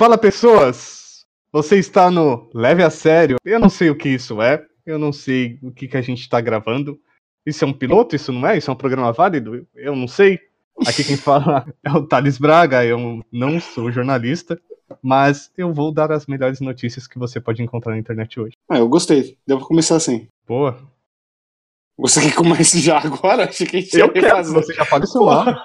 Fala 0.00 0.16
pessoas! 0.16 1.26
Você 1.52 1.78
está 1.78 2.10
no 2.10 2.48
Leve 2.54 2.82
a 2.82 2.88
Sério. 2.88 3.36
Eu 3.44 3.60
não 3.60 3.68
sei 3.68 3.90
o 3.90 3.94
que 3.94 4.08
isso 4.08 4.40
é, 4.40 4.64
eu 4.86 4.98
não 4.98 5.12
sei 5.12 5.58
o 5.62 5.70
que, 5.70 5.86
que 5.86 5.96
a 5.98 6.00
gente 6.00 6.22
está 6.22 6.40
gravando. 6.40 6.98
Isso 7.44 7.62
é 7.66 7.68
um 7.68 7.72
piloto? 7.74 8.16
Isso 8.16 8.32
não 8.32 8.48
é? 8.48 8.56
Isso 8.56 8.70
é 8.70 8.72
um 8.72 8.78
programa 8.78 9.12
válido? 9.12 9.68
Eu 9.74 9.94
não 9.94 10.08
sei. 10.08 10.40
Aqui 10.86 11.04
quem 11.04 11.18
fala 11.18 11.66
é 11.84 11.92
o 11.92 12.06
Thales 12.06 12.38
Braga, 12.38 12.82
eu 12.82 13.22
não 13.30 13.60
sou 13.60 13.92
jornalista, 13.92 14.58
mas 15.02 15.52
eu 15.54 15.70
vou 15.70 15.92
dar 15.92 16.10
as 16.10 16.24
melhores 16.24 16.62
notícias 16.62 17.06
que 17.06 17.18
você 17.18 17.38
pode 17.38 17.62
encontrar 17.62 17.92
na 17.92 17.98
internet 17.98 18.40
hoje. 18.40 18.56
Ah, 18.70 18.78
eu 18.78 18.88
gostei. 18.88 19.36
Devo 19.46 19.66
começar 19.66 19.96
assim. 19.96 20.28
Boa. 20.48 20.78
Você 22.00 22.20
quer 22.20 22.30
que 22.30 22.36
comece 22.36 22.78
já 22.80 22.98
agora? 22.98 23.44
Achei 23.48 23.66
que 23.66 23.76
a 23.76 23.80
gente 23.80 23.96
Eu 23.98 24.06
ia 24.06 24.12
quero, 24.12 24.28
fazer. 24.30 24.52
você 24.54 24.72
já 24.74 24.84
pode 24.86 25.10
celular. 25.10 25.62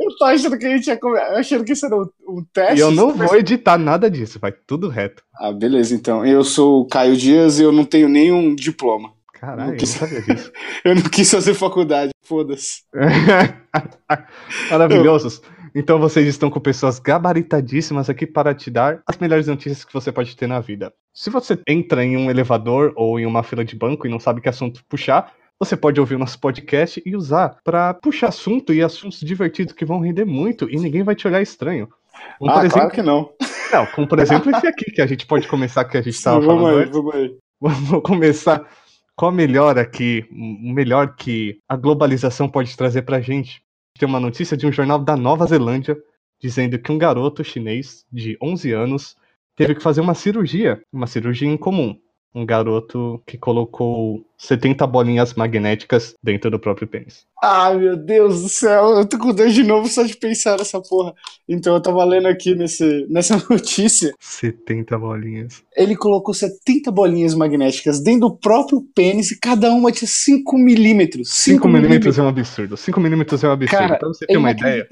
Eu 0.00 0.16
tô 0.18 0.24
achando 0.24 0.58
que 0.58 0.66
a 0.66 0.76
gente 0.76 0.86
ia 0.88 0.96
começar. 0.96 1.26
Achando 1.38 1.64
que 1.64 1.72
isso 1.72 1.86
era 1.86 1.96
um, 1.96 2.08
um 2.28 2.44
teste. 2.52 2.76
E 2.76 2.80
eu 2.80 2.90
não 2.90 3.12
vou 3.14 3.36
editar 3.36 3.78
nada 3.78 4.10
disso, 4.10 4.38
vai 4.38 4.52
tudo 4.52 4.88
reto. 4.88 5.22
Ah, 5.38 5.52
beleza, 5.52 5.94
então. 5.94 6.24
Eu 6.24 6.42
sou 6.44 6.80
o 6.82 6.86
Caio 6.86 7.16
Dias 7.16 7.58
e 7.58 7.62
eu 7.62 7.72
não 7.72 7.84
tenho 7.84 8.08
nenhum 8.08 8.54
diploma. 8.54 9.10
Caralho, 9.38 9.68
eu 9.68 9.70
não 9.72 9.76
quis- 9.76 9.90
sabia 9.90 10.22
disso. 10.22 10.50
Eu 10.84 10.94
não 10.94 11.02
quis 11.02 11.30
fazer 11.30 11.52
faculdade. 11.54 12.10
Foda-se. 12.24 12.82
Maravilhosos. 14.70 15.42
Então 15.78 15.98
vocês 15.98 16.26
estão 16.26 16.48
com 16.48 16.58
pessoas 16.58 16.98
gabaritadíssimas 16.98 18.08
aqui 18.08 18.26
para 18.26 18.54
te 18.54 18.70
dar 18.70 19.02
as 19.06 19.18
melhores 19.18 19.46
notícias 19.46 19.84
que 19.84 19.92
você 19.92 20.10
pode 20.10 20.34
ter 20.34 20.46
na 20.46 20.58
vida. 20.58 20.90
Se 21.12 21.28
você 21.28 21.58
entra 21.68 22.02
em 22.02 22.16
um 22.16 22.30
elevador 22.30 22.94
ou 22.96 23.20
em 23.20 23.26
uma 23.26 23.42
fila 23.42 23.62
de 23.62 23.76
banco 23.76 24.06
e 24.06 24.10
não 24.10 24.18
sabe 24.18 24.40
que 24.40 24.48
assunto 24.48 24.82
puxar, 24.88 25.34
você 25.60 25.76
pode 25.76 26.00
ouvir 26.00 26.14
o 26.14 26.18
nosso 26.18 26.40
podcast 26.40 27.02
e 27.04 27.14
usar 27.14 27.58
para 27.62 27.92
puxar 27.92 28.28
assunto 28.28 28.72
e 28.72 28.82
assuntos 28.82 29.20
divertidos 29.20 29.74
que 29.74 29.84
vão 29.84 30.00
render 30.00 30.24
muito 30.24 30.66
e 30.70 30.76
ninguém 30.76 31.02
vai 31.02 31.14
te 31.14 31.28
olhar 31.28 31.42
estranho. 31.42 31.90
Como, 32.38 32.50
ah, 32.50 32.60
exemplo, 32.60 32.72
claro 32.72 32.90
que 32.90 33.02
não. 33.02 33.30
não, 33.70 33.84
como 33.88 34.08
por 34.08 34.18
exemplo 34.18 34.50
esse 34.56 34.66
aqui 34.66 34.90
que 34.90 35.02
a 35.02 35.06
gente 35.06 35.26
pode 35.26 35.46
começar 35.46 35.84
que 35.84 35.98
a 35.98 36.00
gente 36.00 36.14
estava 36.14 36.40
vamos 36.40 36.62
falando 36.62 36.78
aí, 36.78 36.82
antes. 36.84 36.96
vamos 36.96 37.14
aí. 37.14 37.36
Vamos 37.60 38.02
começar 38.02 38.66
com 39.14 39.26
a 39.26 39.32
melhor 39.32 39.78
aqui, 39.78 40.26
o 40.30 40.72
melhor 40.72 41.16
que 41.16 41.58
a 41.68 41.76
globalização 41.76 42.48
pode 42.48 42.74
trazer 42.74 43.02
pra 43.02 43.20
gente. 43.20 43.65
Tem 43.98 44.08
uma 44.08 44.20
notícia 44.20 44.56
de 44.56 44.66
um 44.66 44.72
jornal 44.72 44.98
da 44.98 45.16
Nova 45.16 45.46
Zelândia 45.46 45.96
dizendo 46.40 46.78
que 46.78 46.92
um 46.92 46.98
garoto 46.98 47.42
chinês 47.42 48.04
de 48.12 48.36
11 48.42 48.72
anos 48.72 49.16
teve 49.56 49.74
que 49.74 49.82
fazer 49.82 50.02
uma 50.02 50.14
cirurgia, 50.14 50.82
uma 50.92 51.06
cirurgia 51.06 51.48
incomum. 51.48 51.98
Um 52.36 52.44
garoto 52.44 53.22
que 53.26 53.38
colocou 53.38 54.22
70 54.36 54.86
bolinhas 54.86 55.32
magnéticas 55.32 56.14
dentro 56.22 56.50
do 56.50 56.58
próprio 56.58 56.86
pênis. 56.86 57.24
Ai, 57.42 57.78
meu 57.78 57.96
Deus 57.96 58.42
do 58.42 58.48
céu. 58.50 58.98
Eu 58.98 59.06
tô 59.06 59.18
com 59.18 59.32
dor 59.32 59.48
de 59.48 59.62
novo 59.62 59.88
só 59.88 60.02
de 60.02 60.14
pensar 60.14 60.58
nessa 60.58 60.78
porra. 60.80 61.14
Então, 61.48 61.74
eu 61.74 61.80
tava 61.80 62.04
lendo 62.04 62.28
aqui 62.28 62.54
nesse, 62.54 63.06
nessa 63.08 63.36
notícia. 63.48 64.12
70 64.20 64.98
bolinhas. 64.98 65.62
Ele 65.74 65.96
colocou 65.96 66.34
70 66.34 66.90
bolinhas 66.90 67.34
magnéticas 67.34 68.00
dentro 68.00 68.28
do 68.28 68.36
próprio 68.36 68.82
pênis 68.94 69.30
e 69.30 69.40
cada 69.40 69.70
uma 69.72 69.90
tinha 69.90 70.06
5 70.06 70.58
milímetros. 70.58 71.32
5 71.32 71.66
milímetros 71.66 72.18
é 72.18 72.22
um 72.22 72.28
absurdo. 72.28 72.76
5 72.76 73.00
milímetros 73.00 73.42
é 73.42 73.48
um 73.48 73.52
absurdo. 73.52 73.80
Cara, 73.80 73.98
pra 73.98 74.08
você 74.08 74.26
É 74.26 74.28
ter 74.28 74.36
uma 74.36 74.50
ideia. 74.50 74.86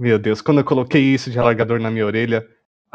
Meu 0.00 0.18
Deus, 0.18 0.40
quando 0.40 0.60
eu 0.60 0.64
coloquei 0.64 1.02
isso 1.02 1.30
de 1.30 1.38
alargador 1.38 1.78
na 1.78 1.90
minha 1.90 2.06
orelha, 2.06 2.42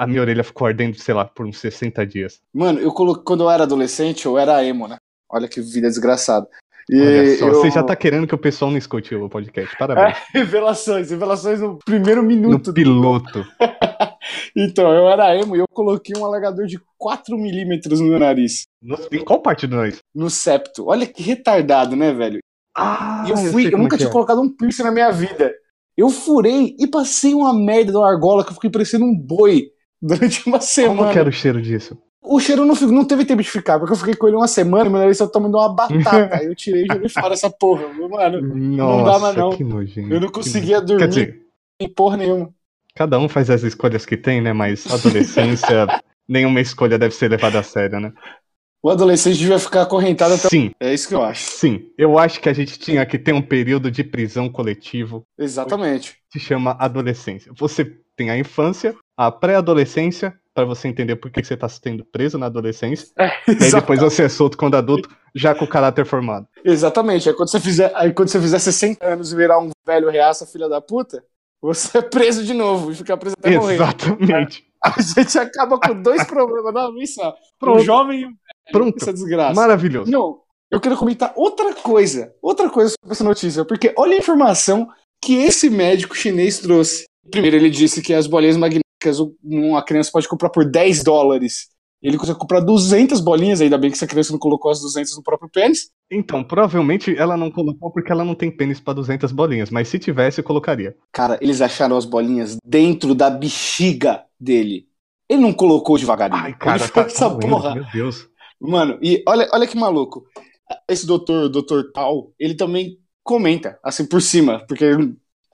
a 0.04 0.08
minha 0.08 0.22
orelha 0.22 0.44
ficou 0.44 0.68
ardendo, 0.68 0.98
sei 0.98 1.14
lá, 1.14 1.26
por 1.26 1.46
uns 1.46 1.58
60 1.60 2.06
dias. 2.06 2.40
Mano, 2.54 2.80
eu 2.80 2.92
coloquei, 2.92 3.24
quando 3.24 3.44
eu 3.44 3.50
era 3.52 3.64
adolescente, 3.64 4.26
eu 4.26 4.38
era 4.38 4.64
emo, 4.64 4.88
né? 4.88 4.98
Olha 5.32 5.48
que 5.48 5.62
vida 5.62 5.88
desgraçada. 5.88 6.48
E 6.90 7.00
Olha 7.00 7.38
só, 7.38 7.48
eu- 7.48 7.54
você 7.56 7.70
já 7.72 7.84
tá 7.84 7.96
querendo 7.96 8.26
que 8.28 8.34
o 8.36 8.38
pessoal 8.38 8.72
não 8.72 8.78
escute 8.78 9.14
o 9.16 9.30
podcast. 9.30 9.78
Parabéns. 9.78 10.18
Revelações, 10.34 11.10
revelações 11.12 11.62
no 11.62 11.78
primeiro 11.86 12.24
minuto. 12.24 12.68
no 12.70 12.74
piloto. 12.74 13.46
Então, 14.56 14.92
eu 14.94 15.08
era 15.10 15.36
emo 15.36 15.56
e 15.56 15.60
eu 15.60 15.66
coloquei 15.74 16.16
um 16.20 16.26
alargador 16.26 16.66
de 16.66 16.80
4 16.98 17.38
milímetros 17.38 18.00
no 18.00 18.08
meu 18.08 18.20
nariz. 18.20 18.64
No- 18.82 18.98
em 19.12 19.24
qual 19.24 19.42
parte 19.42 19.66
do 19.66 19.76
nariz? 19.76 20.00
No 20.14 20.30
septo. 20.30 20.88
Olha 20.88 21.06
que 21.08 21.24
retardado, 21.24 21.96
né, 21.96 22.12
velho? 22.14 22.40
Ah, 22.76 23.24
E 23.28 23.32
eu 23.32 23.38
fui, 23.38 23.68
eu, 23.68 23.72
como 23.72 23.84
nunca 23.84 23.96
é 23.96 23.98
tinha 24.00 24.10
é. 24.10 24.12
colocado 24.12 24.42
um 24.42 24.50
piercing 24.54 24.84
na 24.84 24.92
minha 24.92 25.12
vida. 25.12 25.52
Eu 25.98 26.10
furei 26.10 26.76
e 26.80 26.88
passei 26.88 27.34
uma 27.34 27.54
merda 27.54 27.92
da 27.94 28.06
argola 28.06 28.44
que 28.44 28.52
eu 28.52 28.54
fiquei 28.56 28.70
parecendo 28.70 29.06
um 29.06 29.18
boi 29.18 29.70
durante 30.02 30.46
uma 30.48 30.60
Como 30.60 30.62
semana. 30.70 31.12
que 31.12 31.20
era 31.20 31.30
o 31.30 31.32
cheiro 31.32 31.62
disso? 31.62 31.98
O 32.24 32.40
cheiro 32.40 32.66
não, 32.66 32.76
não 32.76 33.04
teve 33.06 33.26
tempo 33.26 33.42
de 33.42 33.50
ficar, 33.50 33.80
porque 33.80 33.94
eu 33.94 33.98
fiquei 33.98 34.14
com 34.16 34.28
ele 34.28 34.38
uma 34.38 34.48
semana 34.48 34.86
e 34.86 34.90
meu 34.90 35.00
nariz 35.00 35.18
só 35.18 35.28
tá 35.28 35.40
me 35.40 35.46
dando 35.48 35.58
uma 35.58 35.74
batata. 35.74 36.36
Aí 36.38 36.46
eu 36.46 36.56
tirei 36.56 36.84
e 36.84 36.88
joguei 36.88 37.10
fora 37.10 37.34
essa 37.34 37.50
porra. 37.50 37.88
Mano, 37.94 38.42
Nossa, 38.56 39.12
dá 39.12 39.20
mais 39.20 39.36
não. 39.36 39.50
que 39.58 39.64
nojento. 39.64 40.14
eu 40.14 40.20
não 40.22 40.28
que 40.28 40.34
conseguia 40.34 40.80
nojento. 40.80 40.86
dormir 41.00 41.08
dizer, 41.08 41.42
em 41.80 41.90
porra 41.90 42.18
nenhuma. 42.18 42.50
cada 42.96 43.18
um 43.20 43.28
faz 43.28 43.50
as 43.50 43.64
escolhas 43.64 44.06
que 44.06 44.16
tem, 44.16 44.40
né? 44.40 44.54
Mas 44.54 44.86
adolescência, 44.92 45.88
nenhuma 46.30 46.62
escolha 46.62 46.98
deve 47.00 47.16
ser 47.16 47.28
levada 47.30 47.60
a 47.60 47.64
sério, 47.64 48.00
né? 48.00 48.14
O 48.84 48.90
adolescente 48.90 49.38
devia 49.38 49.60
ficar 49.60 49.84
acorrentado 49.84 50.34
até. 50.36 50.48
Sim, 50.50 50.72
É 50.80 50.92
isso 50.94 51.08
que 51.08 51.14
eu 51.16 51.24
acho. 51.24 51.44
sim. 51.44 51.90
Eu 51.98 52.18
acho 52.18 52.40
que 52.40 52.50
a 52.50 52.54
gente 52.54 52.80
tinha 52.80 53.06
que 53.06 53.18
ter 53.20 53.32
um 53.34 53.42
período 53.42 53.92
de 53.92 54.04
prisão 54.04 54.50
coletivo 54.50 55.24
Exatamente. 55.38 56.18
que 56.32 56.40
se 56.40 56.46
chama 56.46 56.76
adolescência. 56.80 57.52
Você 57.60 57.86
tem 58.16 58.32
a 58.32 58.38
infância, 58.38 58.96
a 59.28 59.32
pré-adolescência, 59.32 60.34
pra 60.54 60.66
você 60.66 60.88
entender 60.88 61.16
por 61.16 61.30
que 61.30 61.44
você 61.44 61.56
tá 61.56 61.70
sendo 61.70 62.04
preso 62.04 62.40
na 62.40 62.48
adolescência. 62.48 63.08
É, 63.18 63.32
E 63.48 63.72
depois 63.72 64.00
você 64.00 64.24
é 64.24 64.30
solto 64.30 64.58
quando 64.58 64.76
adulto, 64.76 65.10
já 65.36 65.54
com 65.54 65.66
o 65.66 65.68
caráter 65.68 66.06
formado. 66.06 66.48
Exatamente. 66.66 67.30
Aí 67.30 67.36
quando, 67.36 67.52
você 67.52 67.60
fizer, 67.60 67.92
aí 67.96 68.12
quando 68.14 68.30
você 68.30 68.42
fizer 68.42 68.58
60 68.58 69.06
anos 69.06 69.32
e 69.32 69.36
virar 69.36 69.60
um 69.60 69.70
velho 69.86 70.10
reaça, 70.10 70.48
filha 70.48 70.68
da 70.68 70.82
puta, 70.82 71.24
você 71.62 72.00
é 72.00 72.02
preso 72.02 72.44
de 72.44 72.56
novo 72.56 72.92
e 72.92 72.96
fica 72.96 73.16
preso 73.16 73.36
até 73.38 73.56
morrer. 73.58 73.76
Exatamente. 73.76 74.64
A 74.84 75.00
gente 75.00 75.38
acaba 75.38 75.80
com 75.80 76.02
dois 76.02 76.24
problemas 76.24 76.74
na 76.74 76.90
só. 77.06 77.36
Pronto. 77.60 77.80
Um 77.82 77.84
jovem 77.84 78.22
e 78.22 78.26
um 78.26 78.32
Pronto. 78.72 78.98
essa 79.00 79.14
desgraça. 79.14 79.54
Maravilhoso. 79.54 80.10
Não, 80.10 80.40
eu 80.72 80.80
quero 80.80 80.98
comentar 80.98 81.32
outra 81.36 81.76
coisa. 81.76 82.34
Outra 82.42 82.68
coisa 82.72 82.96
sobre 83.00 83.14
essa 83.14 83.24
notícia. 83.24 83.64
Porque 83.64 83.94
olha 83.96 84.16
a 84.16 84.18
informação 84.18 84.88
que 85.24 85.36
esse 85.36 85.70
médico 85.70 86.16
chinês 86.16 86.58
trouxe. 86.58 87.06
Primeiro, 87.30 87.56
ele 87.56 87.70
disse 87.70 88.02
que 88.02 88.16
as 88.16 88.26
bolinhas 88.26 88.58
magnéticas 88.58 88.81
uma 89.44 89.84
criança 89.84 90.12
pode 90.12 90.28
comprar 90.28 90.50
por 90.50 90.66
10 90.70 91.04
dólares. 91.04 91.70
Ele 92.02 92.18
consegue 92.18 92.40
comprar 92.40 92.62
200 92.62 93.20
bolinhas, 93.20 93.62
ainda 93.62 93.78
bem 93.78 93.92
que 93.92 93.96
essa 93.96 94.08
criança 94.08 94.32
não 94.32 94.40
colocou 94.40 94.72
as 94.72 94.82
200 94.82 95.16
no 95.16 95.24
próprio 95.24 95.50
pênis. 95.50 95.92
Então, 96.10 96.44
provavelmente 96.44 97.16
ela 97.16 97.38
não 97.38 97.52
colocou 97.52 97.92
porque 97.92 98.12
ela 98.12 98.26
não 98.26 98.34
tem 98.34 98.50
pênis 98.50 98.80
pra 98.80 98.94
200 98.94 99.32
bolinhas, 99.32 99.70
mas 99.70 99.88
se 99.88 100.00
tivesse, 100.00 100.40
eu 100.40 100.44
colocaria. 100.44 100.96
Cara, 101.12 101.38
eles 101.40 101.62
acharam 101.62 101.96
as 101.96 102.06
bolinhas 102.06 102.58
dentro 102.66 103.14
da 103.14 103.30
bexiga 103.30 104.24
dele. 104.40 104.88
Ele 105.30 105.42
não 105.42 105.54
colocou 105.54 105.98
devagarinho. 105.98 106.42
Ai, 106.42 106.58
cara, 106.58 106.90
tá 106.90 107.02
essa 107.02 107.30
doendo, 107.30 107.48
porra. 107.48 107.76
meu 107.76 107.86
Deus. 107.94 108.28
Mano, 108.60 108.98
e 109.02 109.24
olha, 109.28 109.48
olha 109.54 109.68
que 109.68 109.78
maluco. 109.78 110.26
Esse 110.90 111.06
doutor, 111.06 111.50
doutor 111.50 111.92
Tal, 111.94 112.34
ele 112.40 112.56
também 112.56 112.98
comenta, 113.24 113.80
assim, 113.84 114.06
por 114.06 114.22
cima, 114.22 114.66
porque, 114.68 114.92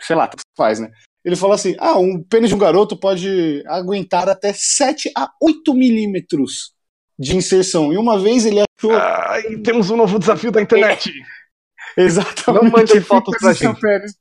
sei 0.02 0.16
lá, 0.16 0.30
faz, 0.56 0.80
né? 0.80 0.92
Ele 1.28 1.36
fala 1.36 1.56
assim: 1.56 1.76
ah, 1.78 2.00
um 2.00 2.24
pênis 2.24 2.48
de 2.48 2.56
um 2.56 2.58
garoto 2.58 2.96
pode 2.96 3.62
aguentar 3.68 4.30
até 4.30 4.54
7 4.54 5.12
a 5.14 5.30
8 5.42 5.74
milímetros 5.74 6.72
de 7.20 7.36
inserção. 7.36 7.92
E 7.92 7.98
uma 7.98 8.18
vez 8.18 8.46
ele 8.46 8.62
achou 8.62 8.96
Ai, 8.96 9.58
temos 9.58 9.90
um 9.90 9.98
novo 9.98 10.18
desafio 10.18 10.54
da 10.54 10.62
internet. 10.62 11.12
exatamente. 11.98 12.64
Não 12.64 12.72
mandem 12.72 12.96
e 12.96 13.02
fotos 13.02 13.38
pra 13.38 13.52
gente. 13.52 13.78
pênis. 13.82 14.16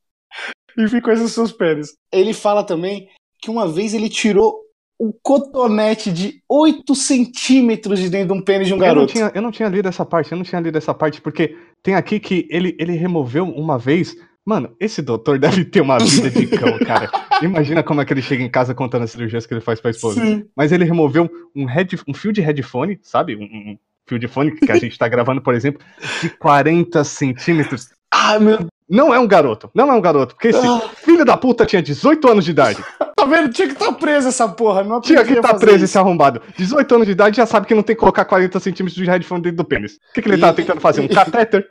E 0.77 0.89
fica 0.89 1.13
esses 1.13 1.31
seus 1.31 1.53
pênis. 1.53 1.95
Ele 2.11 2.35
fala 2.35 2.65
também 2.65 3.09
que 3.41 3.51
uma 3.51 3.69
vez 3.69 3.95
ele 3.95 4.09
tirou 4.09 4.59
um 4.99 5.13
cotonete 5.23 6.11
de 6.11 6.43
8 6.51 6.93
centímetros 6.97 8.01
de 8.01 8.11
dentro 8.11 8.35
de 8.35 8.41
um 8.41 8.43
pênis 8.43 8.67
de 8.67 8.75
um 8.75 8.79
Eu 8.79 8.81
não, 8.81 8.87
garoto. 8.87 9.13
tinha, 9.13 9.31
eu 9.33 9.43
não 9.43 9.53
tinha 9.53 9.69
lido 9.69 9.89
essa 9.89 10.05
parte, 10.05 10.33
eu 10.33 10.39
não 10.39 10.45
tinha 10.45 10.61
lido 10.61 10.77
essa 10.77 10.93
parte, 10.93 11.21
porque 11.21 11.57
tem 11.85 11.95
aqui 11.95 12.19
que 12.19 12.49
ele, 12.51 12.75
ele 12.81 12.97
removeu 12.97 13.45
uma 13.45 13.79
vez. 13.79 14.17
Mano, 14.47 14.77
esse 14.79 15.03
doutor 15.03 15.39
deve 15.41 15.65
ter 15.65 15.81
uma 15.81 15.99
vida 15.99 16.31
de 16.31 16.47
cão, 16.47 16.79
cara. 16.79 17.11
Imagina 17.43 17.83
como 17.83 18.01
é 18.01 18.05
que 18.05 18.13
ele 18.13 18.23
chega 18.23 18.43
em 18.45 18.49
casa 18.49 18.75
contando 18.75 19.03
as 19.03 19.11
cirurgias 19.11 19.45
que 19.45 19.53
ele 19.53 19.61
faz 19.61 19.81
pra 19.81 19.91
esposa. 19.91 20.21
Sim. 20.21 20.47
Mas 20.57 20.71
ele 20.71 20.85
removeu 20.85 21.29
um, 21.55 21.65
head, 21.67 21.99
um 22.07 22.15
fio 22.15 22.33
de 22.33 22.41
headphone, 22.41 22.99
sabe? 23.03 23.35
Um, 23.37 23.43
um 23.43 23.79
fio 24.09 24.19
de 24.21 24.29
fone 24.29 24.53
que 24.53 24.71
a 24.71 24.77
gente 24.77 24.97
tá 24.97 25.09
gravando, 25.09 25.43
por 25.43 25.53
exemplo, 25.53 25.85
de 26.23 26.31
40 26.31 27.03
centímetros. 27.03 27.89
Ah, 28.11 28.39
meu 28.39 28.67
Não 28.89 29.13
é 29.13 29.19
um 29.19 29.27
garoto, 29.27 29.69
não 29.75 29.91
é 29.91 29.95
um 29.95 30.01
garoto, 30.01 30.37
porque 30.37 30.49
esse 30.49 30.65
Ah. 30.65 30.81
filho 30.95 31.25
da 31.25 31.37
puta 31.37 31.67
tinha 31.67 31.83
18 31.83 32.31
anos 32.31 32.45
de 32.45 32.53
idade. 32.53 32.79
Tá 33.17 33.25
vendo? 33.25 33.49
Tinha 33.53 33.67
que 33.67 33.75
estar 33.75 33.91
preso 33.95 34.29
essa 34.29 34.49
porra. 34.49 34.85
Não 34.85 35.01
Tinha 35.01 35.25
que 35.25 35.33
estar 35.33 35.49
fazer 35.49 35.61
preso 35.67 35.77
isso. 35.79 35.85
esse 35.87 35.99
arrombado. 35.99 36.41
18 36.57 36.95
anos 36.95 37.07
de 37.07 37.13
idade 37.13 37.37
já 37.39 37.47
sabe 37.47 37.67
que 37.67 37.75
não 37.75 37.83
tem 37.83 37.97
que 37.97 38.01
colocar 38.01 38.25
40 38.25 38.61
centímetros 38.61 38.95
de 39.03 39.11
headphone 39.11 39.43
dentro 39.43 39.57
do 39.57 39.65
pênis. 39.65 39.95
O 40.11 40.15
que, 40.15 40.23
que 40.23 40.29
ele 40.29 40.39
tava 40.39 40.55
tentando 40.55 40.81
fazer? 40.81 41.01
Um 41.01 41.09
catéter? 41.09 41.67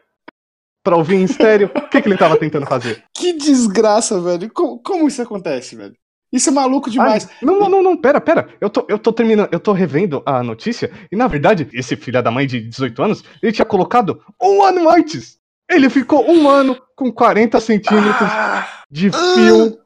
Pra 0.85 0.95
ouvir 0.95 1.15
em 1.15 1.23
estéreo? 1.23 1.71
O 1.75 1.89
que, 1.89 1.99
que 1.99 2.07
ele 2.07 2.15
tava 2.17 2.37
tentando 2.37 2.67
fazer? 2.67 3.03
Que 3.11 3.33
desgraça, 3.33 4.21
velho. 4.21 4.49
Como, 4.53 4.79
como 4.79 5.07
isso 5.07 5.19
acontece, 5.21 5.75
velho? 5.75 5.95
Isso 6.31 6.49
é 6.49 6.53
maluco 6.53 6.91
demais. 6.91 7.25
Ai, 7.27 7.35
não, 7.41 7.59
não, 7.59 7.67
não, 7.69 7.81
não, 7.83 7.97
pera, 7.97 8.21
pera. 8.21 8.49
Eu 8.61 8.69
tô, 8.69 8.85
eu 8.87 8.99
tô 8.99 9.11
terminando, 9.11 9.49
eu 9.51 9.59
tô 9.59 9.71
revendo 9.73 10.21
a 10.25 10.43
notícia 10.43 10.91
e 11.11 11.15
na 11.15 11.27
verdade, 11.27 11.67
esse 11.73 11.95
filho 11.95 12.21
da 12.21 12.29
mãe 12.29 12.45
de 12.45 12.61
18 12.61 13.01
anos, 13.01 13.23
ele 13.41 13.51
tinha 13.51 13.65
colocado 13.65 14.21
um 14.39 14.61
ano 14.63 14.87
antes. 14.89 15.37
Ele 15.67 15.89
ficou 15.89 16.29
um 16.29 16.47
ano 16.47 16.77
com 16.95 17.11
40 17.11 17.59
centímetros 17.59 18.29
Ah, 18.29 18.67
de 18.91 19.09
fio 19.09 19.79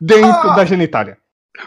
dentro 0.00 0.50
Ah. 0.50 0.56
da 0.56 0.64
genitália. 0.64 1.16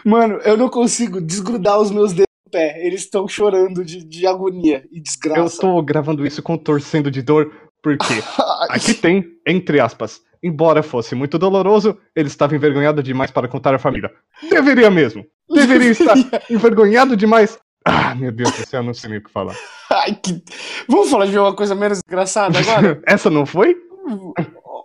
Mano, 0.04 0.34
eu 0.44 0.56
não 0.58 0.68
consigo 0.68 1.20
desgrudar 1.22 1.80
os 1.80 1.90
meus 1.90 2.12
dedos 2.12 2.26
do 2.46 2.50
pé. 2.50 2.84
Eles 2.84 3.00
estão 3.02 3.26
chorando 3.28 3.84
de, 3.84 4.04
de 4.04 4.26
agonia 4.26 4.84
e 4.90 5.00
desgraça. 5.00 5.56
Eu 5.56 5.60
tô 5.60 5.80
gravando 5.82 6.26
isso 6.26 6.42
contorcendo 6.42 7.10
de 7.10 7.22
dor, 7.22 7.52
porque 7.84 8.14
aqui 8.70 8.94
tem, 8.94 9.36
entre 9.46 9.78
aspas, 9.78 10.22
embora 10.42 10.82
fosse 10.82 11.14
muito 11.14 11.38
doloroso, 11.38 12.00
ele 12.16 12.28
estava 12.28 12.56
envergonhado 12.56 13.02
demais 13.02 13.30
para 13.30 13.46
contar 13.46 13.74
à 13.74 13.78
família. 13.78 14.10
Deveria 14.50 14.90
mesmo. 14.90 15.24
Deveria 15.48 15.90
estar 15.90 16.16
envergonhado 16.50 17.14
demais. 17.14 17.58
Ah, 17.84 18.14
meu 18.14 18.32
Deus 18.32 18.50
do 18.50 18.66
céu, 18.66 18.80
eu 18.80 18.84
não 18.84 18.94
sei 18.94 19.10
nem 19.10 19.18
o 19.18 19.22
que 19.22 19.30
falar. 19.30 19.54
Ai, 19.90 20.14
que... 20.14 20.42
Vamos 20.88 21.10
falar 21.10 21.26
de 21.26 21.38
uma 21.38 21.54
coisa 21.54 21.74
menos 21.74 22.00
engraçada 22.08 22.58
agora? 22.58 23.02
Essa 23.06 23.28
não 23.28 23.44
foi? 23.44 23.76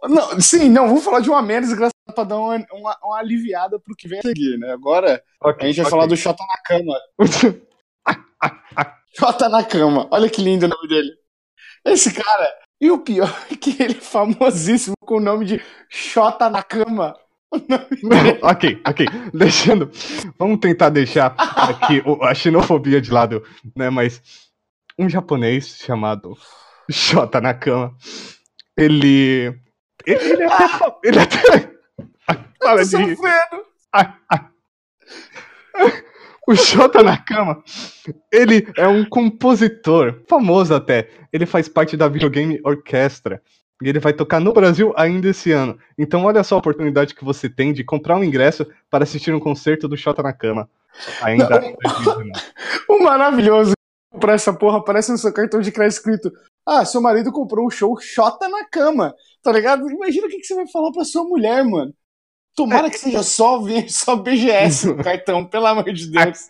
Não, 0.03 0.41
sim, 0.41 0.67
não, 0.69 0.89
vamos 0.89 1.05
falar 1.05 1.21
de 1.21 1.29
uma 1.29 1.41
menos 1.41 1.69
engraçada 1.69 1.93
pra 2.13 2.25
dar 2.25 2.37
uma, 2.37 2.57
uma, 2.73 2.97
uma 3.01 3.17
aliviada 3.17 3.79
pro 3.79 3.95
que 3.95 4.09
vem 4.09 4.19
a 4.19 4.21
seguir, 4.23 4.57
né? 4.57 4.73
Agora 4.73 5.23
Ok, 5.41 5.63
a 5.63 5.67
gente 5.67 5.77
vai 5.77 5.85
ok. 5.85 5.91
falar 5.91 6.05
do 6.07 6.17
Xota 6.17 6.43
na 6.43 6.61
cama. 6.63 6.93
Xota 9.17 9.47
na 9.47 9.63
cama. 9.63 10.07
Olha 10.11 10.29
que 10.29 10.41
lindo 10.41 10.65
o 10.65 10.69
nome 10.69 10.87
dele. 10.89 11.11
Esse 11.85 12.13
cara. 12.13 12.53
E 12.81 12.89
o 12.91 12.97
pior 12.99 13.33
é 13.51 13.55
que 13.55 13.81
ele 13.81 13.97
é 13.97 14.01
famosíssimo 14.01 14.95
com 15.01 15.17
o 15.17 15.19
nome 15.19 15.45
de 15.45 15.61
Xota 15.89 16.49
na 16.49 16.63
cama. 16.63 17.15
Ok, 18.41 18.81
ok. 18.87 19.05
Deixando. 19.33 19.89
Vamos 20.37 20.59
tentar 20.59 20.89
deixar 20.89 21.33
aqui 21.37 22.01
a 22.21 22.33
xenofobia 22.33 23.01
de 23.01 23.11
lado, 23.11 23.43
né? 23.75 23.89
Mas 23.89 24.21
um 24.97 25.09
japonês 25.09 25.77
chamado 25.83 26.37
Shota 26.91 27.41
Nakama, 27.41 27.95
ele. 28.77 29.53
Ele, 30.05 30.19
ele 30.33 30.43
até. 30.43 30.67
fa- 30.69 30.95
Ele 31.03 31.19
até. 31.19 31.71
Para 32.59 32.83
Tô 32.83 32.83
de 32.83 32.97
rir. 32.97 33.15
sofrendo. 33.15 33.65
O 36.49 36.55
Shota 36.55 37.03
Nakama, 37.03 37.63
ele 38.33 38.67
é 38.75 38.87
um 38.87 39.05
compositor, 39.05 40.23
famoso 40.27 40.73
até. 40.73 41.07
Ele 41.31 41.45
faz 41.45 41.69
parte 41.69 41.95
da 41.95 42.07
videogame 42.07 42.59
orquestra. 42.63 43.39
E 43.83 43.87
ele 43.87 43.99
vai 43.99 44.13
tocar 44.13 44.39
no 44.39 44.51
Brasil 44.51 44.91
ainda 44.97 45.29
esse 45.29 45.51
ano. 45.51 45.77
Então 45.95 46.25
olha 46.25 46.43
só 46.43 46.55
a 46.55 46.57
oportunidade 46.57 47.13
que 47.13 47.23
você 47.23 47.47
tem 47.47 47.71
de 47.71 47.83
comprar 47.83 48.17
um 48.17 48.23
ingresso 48.23 48.65
para 48.89 49.03
assistir 49.03 49.31
um 49.31 49.39
concerto 49.39 49.87
do 49.87 49.95
Shota 49.95 50.23
Nakama. 50.23 50.67
Ainda 51.21 51.63
em 51.63 51.75
2019. 51.83 52.31
O 52.89 53.03
maravilhoso 53.03 53.73
pra 54.19 54.33
essa 54.33 54.51
porra 54.51 54.79
aparece 54.79 55.11
no 55.11 55.19
seu 55.19 55.31
cartão 55.31 55.61
de 55.61 55.71
crédito 55.71 55.97
escrito: 55.97 56.31
Ah, 56.65 56.83
seu 56.83 56.99
marido 56.99 57.31
comprou 57.31 57.67
um 57.67 57.69
show 57.69 57.95
Xota 58.01 58.49
na 58.49 58.65
cama. 58.65 59.13
Tá 59.43 59.51
ligado? 59.51 59.87
Imagina 59.87 60.25
o 60.25 60.29
que, 60.31 60.39
que 60.39 60.47
você 60.47 60.55
vai 60.55 60.67
falar 60.67 60.91
pra 60.91 61.05
sua 61.05 61.23
mulher, 61.25 61.63
mano. 61.63 61.93
Tomara 62.59 62.89
que 62.91 62.99
seja 62.99 63.23
só, 63.23 63.61
só 63.87 64.17
BGS 64.17 64.87
no 64.87 64.95
cartão, 65.03 65.45
pelo 65.45 65.65
amor 65.65 65.85
de 65.93 66.11
Deus. 66.11 66.49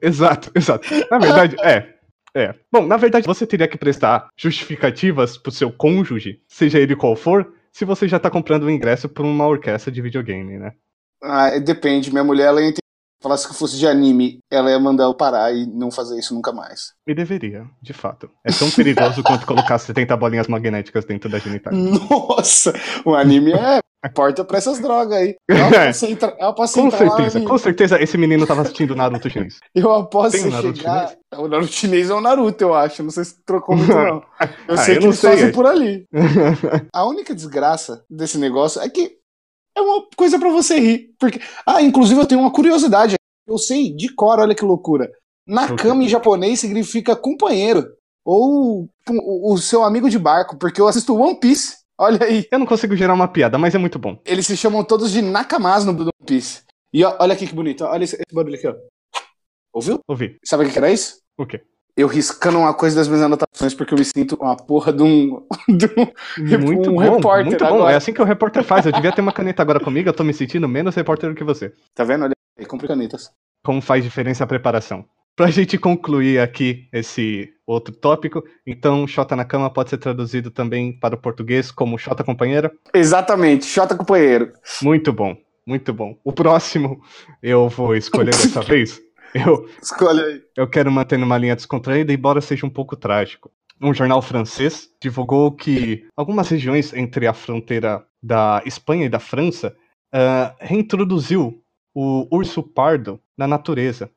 Exato, 0.00 0.50
exato. 0.54 0.88
Na 1.10 1.18
verdade, 1.18 1.54
é. 1.62 1.92
É. 2.36 2.54
Bom, 2.72 2.84
na 2.84 2.96
verdade, 2.96 3.26
você 3.26 3.46
teria 3.46 3.68
que 3.68 3.78
prestar 3.78 4.28
justificativas 4.36 5.36
pro 5.36 5.52
seu 5.52 5.70
cônjuge, 5.70 6.40
seja 6.48 6.80
ele 6.80 6.96
qual 6.96 7.14
for, 7.14 7.52
se 7.70 7.84
você 7.84 8.08
já 8.08 8.18
tá 8.18 8.28
comprando 8.28 8.64
um 8.64 8.70
ingresso 8.70 9.08
pra 9.08 9.22
uma 9.22 9.46
orquestra 9.46 9.92
de 9.92 10.02
videogame, 10.02 10.58
né? 10.58 10.72
Ah, 11.22 11.58
depende. 11.58 12.10
Minha 12.10 12.24
mulher, 12.24 12.46
ela. 12.46 12.60
Falasse 13.22 13.48
que 13.48 13.54
fosse 13.54 13.78
de 13.78 13.86
anime, 13.86 14.38
ela 14.50 14.70
ia 14.70 14.78
mandar 14.78 15.04
eu 15.04 15.14
parar 15.14 15.50
e 15.54 15.66
não 15.66 15.90
fazer 15.90 16.18
isso 16.18 16.34
nunca 16.34 16.52
mais. 16.52 16.92
E 17.06 17.14
deveria, 17.14 17.64
de 17.82 17.92
fato. 17.94 18.30
É 18.44 18.52
tão 18.52 18.70
perigoso 18.70 19.22
quanto 19.24 19.46
colocar 19.46 19.78
70 19.78 20.14
bolinhas 20.16 20.46
magnéticas 20.46 21.04
dentro 21.06 21.30
da 21.30 21.38
genitália. 21.38 21.78
Nossa, 21.78 22.72
o 23.04 23.14
anime 23.14 23.52
é 23.52 23.80
porta 24.14 24.44
pra 24.44 24.58
essas 24.58 24.78
drogas 24.78 25.16
aí. 25.16 25.34
Eu 25.48 25.56
aposto 26.48 26.74
Com 26.74 26.86
entrar 26.88 26.98
lá 26.98 27.04
no 27.04 27.10
certeza, 27.16 27.38
anime. 27.38 27.50
com 27.50 27.58
certeza 27.58 28.02
esse 28.02 28.18
menino 28.18 28.46
tava 28.46 28.60
assistindo 28.60 28.94
Naruto 28.94 29.30
chinês. 29.30 29.58
Eu 29.74 29.90
aposto 29.94 30.32
Tem 30.32 30.46
o 30.46 30.50
Naruto 30.50 30.78
chegar. 30.78 31.14
O 31.38 31.48
Naruto 31.48 31.72
chinês 31.72 32.10
é 32.10 32.14
o 32.14 32.20
Naruto, 32.20 32.62
eu 32.62 32.74
acho. 32.74 33.02
Não 33.02 33.10
sei 33.10 33.24
se 33.24 33.42
trocou 33.44 33.74
muito, 33.74 33.90
não. 33.90 34.22
Eu 34.68 34.76
Ah, 34.76 34.76
sei 34.76 34.96
eu 34.96 35.00
que 35.00 35.06
eles 35.06 35.18
sei, 35.18 35.30
fazem 35.30 35.48
é. 35.48 35.52
por 35.52 35.64
ali. 35.66 36.04
A 36.92 37.06
única 37.06 37.34
desgraça 37.34 38.04
desse 38.10 38.36
negócio 38.36 38.82
é 38.82 38.88
que 38.90 39.16
é 39.76 39.80
uma 39.80 40.06
coisa 40.16 40.38
pra 40.38 40.50
você 40.50 40.78
rir. 40.78 41.14
Porque, 41.18 41.40
ah, 41.66 41.82
inclusive 41.82 42.20
eu 42.20 42.26
tenho 42.26 42.40
uma 42.40 42.52
curiosidade. 42.52 43.16
Eu 43.46 43.58
sei 43.58 43.94
de 43.94 44.14
cor, 44.14 44.38
olha 44.38 44.54
que 44.54 44.64
loucura. 44.64 45.10
Nakama 45.46 46.02
em 46.02 46.08
japonês 46.08 46.60
significa 46.60 47.14
companheiro. 47.14 47.86
Ou 48.24 48.88
o, 49.10 49.58
seu 49.58 49.84
amigo 49.84 50.08
de 50.08 50.18
barco, 50.18 50.56
porque 50.56 50.80
eu 50.80 50.88
assisto 50.88 51.14
One 51.14 51.38
Piece. 51.38 51.76
Olha 51.98 52.24
aí. 52.24 52.46
Eu 52.50 52.58
não 52.58 52.66
consigo 52.66 52.96
gerar 52.96 53.12
uma 53.12 53.28
piada, 53.28 53.58
mas 53.58 53.74
é 53.74 53.78
muito 53.78 53.98
bom. 53.98 54.18
Eles 54.24 54.46
se 54.46 54.56
chamam 54.56 54.82
todos 54.82 55.10
de 55.12 55.20
Nakamas 55.20 55.84
no 55.84 55.92
One 55.92 56.10
Piece. 56.24 56.62
E 56.92 57.04
ó, 57.04 57.16
olha 57.20 57.34
aqui 57.34 57.46
que 57.46 57.54
bonito. 57.54 57.84
Olha 57.84 58.04
esse, 58.04 58.16
esse 58.16 58.34
barulho 58.34 58.54
aqui, 58.54 58.66
ó. 58.66 58.74
Ouviu? 59.74 59.98
Ouvi. 60.08 60.38
Sabe 60.44 60.62
o 60.62 60.66
que 60.66 60.72
que 60.72 60.78
era 60.78 60.90
isso? 60.90 61.18
O 61.36 61.44
quê? 61.44 61.60
Eu 61.96 62.08
riscando 62.08 62.58
uma 62.58 62.74
coisa 62.74 62.96
das 62.96 63.06
minhas 63.06 63.22
anotações 63.22 63.72
porque 63.72 63.94
eu 63.94 63.98
me 63.98 64.04
sinto 64.04 64.36
uma 64.40 64.56
porra 64.56 64.92
de 64.92 65.02
um, 65.02 65.40
de 65.68 65.86
um 66.56 66.58
Muito 66.60 66.90
um 66.90 66.94
bom, 66.94 66.98
repórter 67.00 67.46
muito 67.46 67.64
bom. 67.64 67.74
agora. 67.74 67.92
É 67.92 67.96
assim 67.96 68.12
que 68.12 68.20
o 68.20 68.24
repórter 68.24 68.64
faz. 68.64 68.84
Eu 68.86 68.92
devia 68.92 69.12
ter 69.12 69.20
uma 69.20 69.32
caneta 69.32 69.62
agora 69.62 69.78
comigo, 69.78 70.08
eu 70.08 70.12
tô 70.12 70.24
me 70.24 70.34
sentindo 70.34 70.68
menos 70.68 70.94
repórter 70.96 71.30
do 71.30 71.36
que 71.36 71.44
você. 71.44 71.72
Tá 71.94 72.02
vendo? 72.02 72.24
Olha 72.24 72.34
aí, 72.58 72.66
compre 72.66 72.88
canetas. 72.88 73.30
Como 73.62 73.80
faz 73.80 74.02
diferença 74.02 74.42
a 74.42 74.46
preparação. 74.46 75.04
Pra 75.36 75.50
gente 75.50 75.78
concluir 75.78 76.38
aqui 76.38 76.88
esse 76.92 77.48
outro 77.66 77.92
tópico, 77.94 78.42
então 78.66 79.06
Xota 79.06 79.34
na 79.34 79.44
cama 79.44 79.68
pode 79.68 79.90
ser 79.90 79.98
traduzido 79.98 80.50
também 80.50 80.92
para 80.92 81.14
o 81.16 81.18
português 81.18 81.72
como 81.72 81.98
Xota 81.98 82.22
companheira. 82.22 82.70
Exatamente, 82.92 83.66
Xota 83.66 83.96
companheiro. 83.96 84.52
Muito 84.82 85.12
bom, 85.12 85.36
muito 85.66 85.92
bom. 85.92 86.16
O 86.22 86.32
próximo 86.32 87.00
eu 87.42 87.68
vou 87.68 87.96
escolher 87.96 88.30
dessa 88.30 88.60
vez. 88.62 89.00
Eu, 89.34 89.68
Escolhe 89.82 90.20
aí. 90.20 90.42
eu 90.56 90.68
quero 90.68 90.92
manter 90.92 91.18
numa 91.18 91.36
linha 91.36 91.56
descontraída, 91.56 92.12
embora 92.12 92.40
seja 92.40 92.64
um 92.64 92.70
pouco 92.70 92.94
trágico. 92.94 93.50
Um 93.80 93.92
jornal 93.92 94.22
francês 94.22 94.88
divulgou 95.02 95.50
que 95.50 96.06
algumas 96.16 96.48
regiões 96.48 96.92
entre 96.94 97.26
a 97.26 97.34
fronteira 97.34 98.06
da 98.22 98.62
Espanha 98.64 99.06
e 99.06 99.08
da 99.08 99.18
França 99.18 99.76
ah, 100.12 100.54
reintroduziu 100.60 101.60
o 101.92 102.28
urso 102.34 102.62
pardo 102.62 103.20
na 103.36 103.48
natureza. 103.48 104.10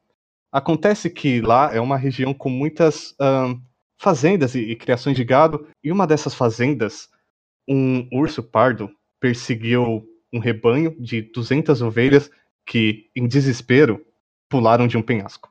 Acontece 0.52 1.10
que 1.10 1.42
lá 1.42 1.74
é 1.74 1.82
uma 1.82 1.98
região 1.98 2.34
com 2.34 2.50
muitas 2.50 3.16
ah, 3.20 3.56
fazendas 3.98 4.54
e, 4.54 4.60
e 4.60 4.76
criações 4.76 5.18
de 5.18 5.24
gado, 5.24 5.68
e 5.84 5.92
uma 5.92 6.06
dessas 6.06 6.36
fazendas, 6.36 7.10
um 7.68 8.08
urso 8.12 8.44
pardo 8.44 8.90
perseguiu 9.20 10.06
um 10.32 10.40
rebanho 10.40 10.96
de 11.00 11.24
200 11.24 11.82
ovelhas 11.82 12.30
que, 12.66 13.10
em 13.16 13.28
desespero, 13.28 14.06
pularam 14.50 14.88
de 14.88 14.98
um 14.98 15.02
penhasco. 15.02 15.50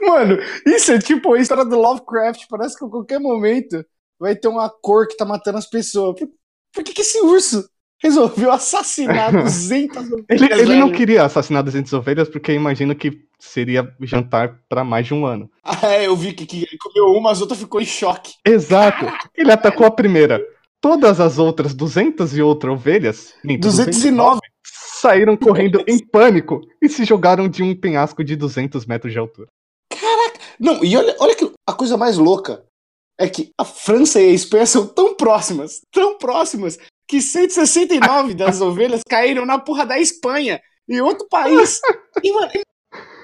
Mano, 0.00 0.38
isso 0.66 0.92
é 0.92 0.98
tipo 0.98 1.34
a 1.34 1.40
história 1.40 1.64
do 1.64 1.78
Lovecraft. 1.78 2.46
Parece 2.48 2.76
que 2.76 2.84
a 2.84 2.88
qualquer 2.88 3.20
momento 3.20 3.84
vai 4.18 4.34
ter 4.34 4.48
uma 4.48 4.68
cor 4.68 5.06
que 5.06 5.16
tá 5.16 5.24
matando 5.24 5.58
as 5.58 5.66
pessoas. 5.66 6.18
Por, 6.18 6.28
por 6.74 6.84
que, 6.84 6.92
que 6.92 7.02
esse 7.02 7.20
urso 7.20 7.68
resolveu 8.02 8.50
assassinar 8.50 9.30
200 9.32 9.96
ovelhas? 9.98 10.26
Ele, 10.28 10.52
ele 10.52 10.76
não 10.76 10.90
queria 10.90 11.24
assassinar 11.24 11.62
200 11.62 11.92
ovelhas 11.92 12.28
porque 12.28 12.52
imagino 12.52 12.94
que 12.94 13.22
seria 13.38 13.94
jantar 14.02 14.60
para 14.68 14.84
mais 14.84 15.06
de 15.06 15.14
um 15.14 15.24
ano. 15.24 15.50
Ah, 15.62 15.86
é, 15.86 16.06
eu 16.06 16.16
vi 16.16 16.32
que, 16.32 16.44
que 16.44 16.58
ele 16.58 16.78
comeu 16.78 17.12
uma, 17.16 17.30
as 17.30 17.40
outras 17.40 17.60
ficou 17.60 17.80
em 17.80 17.86
choque. 17.86 18.34
Exato. 18.44 19.06
Ele 19.36 19.52
atacou 19.52 19.86
a 19.86 19.90
primeira. 19.90 20.40
Todas 20.80 21.20
as 21.20 21.38
outras 21.38 21.74
200 21.74 22.36
e 22.36 22.42
outra 22.42 22.72
ovelhas, 22.72 23.34
minto, 23.44 23.62
209. 23.62 24.40
Saíram 25.00 25.36
correndo 25.36 25.82
em 25.86 25.98
pânico 25.98 26.60
e 26.80 26.88
se 26.88 27.04
jogaram 27.04 27.48
de 27.48 27.62
um 27.62 27.74
penhasco 27.74 28.22
de 28.22 28.36
200 28.36 28.84
metros 28.86 29.12
de 29.12 29.18
altura. 29.18 29.48
Não, 30.58 30.84
e 30.84 30.94
olha, 30.96 31.16
olha 31.18 31.34
que 31.34 31.50
a 31.66 31.72
coisa 31.72 31.96
mais 31.96 32.18
louca 32.18 32.62
é 33.18 33.28
que 33.28 33.50
a 33.58 33.64
França 33.64 34.20
e 34.20 34.30
a 34.30 34.32
Espanha 34.32 34.66
são 34.66 34.86
tão 34.86 35.14
próximas, 35.14 35.80
tão 35.90 36.18
próximas, 36.18 36.78
que 37.08 37.20
169 37.20 38.34
das 38.34 38.60
ovelhas 38.62 39.02
caíram 39.08 39.46
na 39.46 39.58
porra 39.58 39.86
da 39.86 39.98
Espanha, 39.98 40.60
em 40.88 41.00
outro 41.00 41.26
país. 41.28 41.80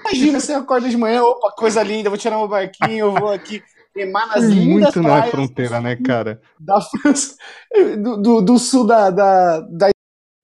Imagina, 0.05 0.39
você 0.39 0.53
acorda 0.53 0.89
de 0.89 0.97
manhã, 0.97 1.23
opa, 1.23 1.51
coisa 1.51 1.83
linda, 1.83 2.09
vou 2.09 2.17
tirar 2.17 2.37
meu 2.37 2.47
barquinho, 2.47 3.07
eu 3.07 3.13
vou 3.13 3.29
aqui 3.29 3.61
remar 3.95 4.27
nas 4.27 4.43
lindas 4.45 4.95
Muito 4.95 5.01
na 5.01 5.23
fronteira, 5.23 5.81
né, 5.81 5.95
cara? 5.95 6.41
da 6.59 6.79
França, 6.79 7.35
do, 8.01 8.17
do, 8.17 8.41
do 8.41 8.59
sul 8.59 8.85
da, 8.85 9.09
da, 9.09 9.59
da 9.61 9.89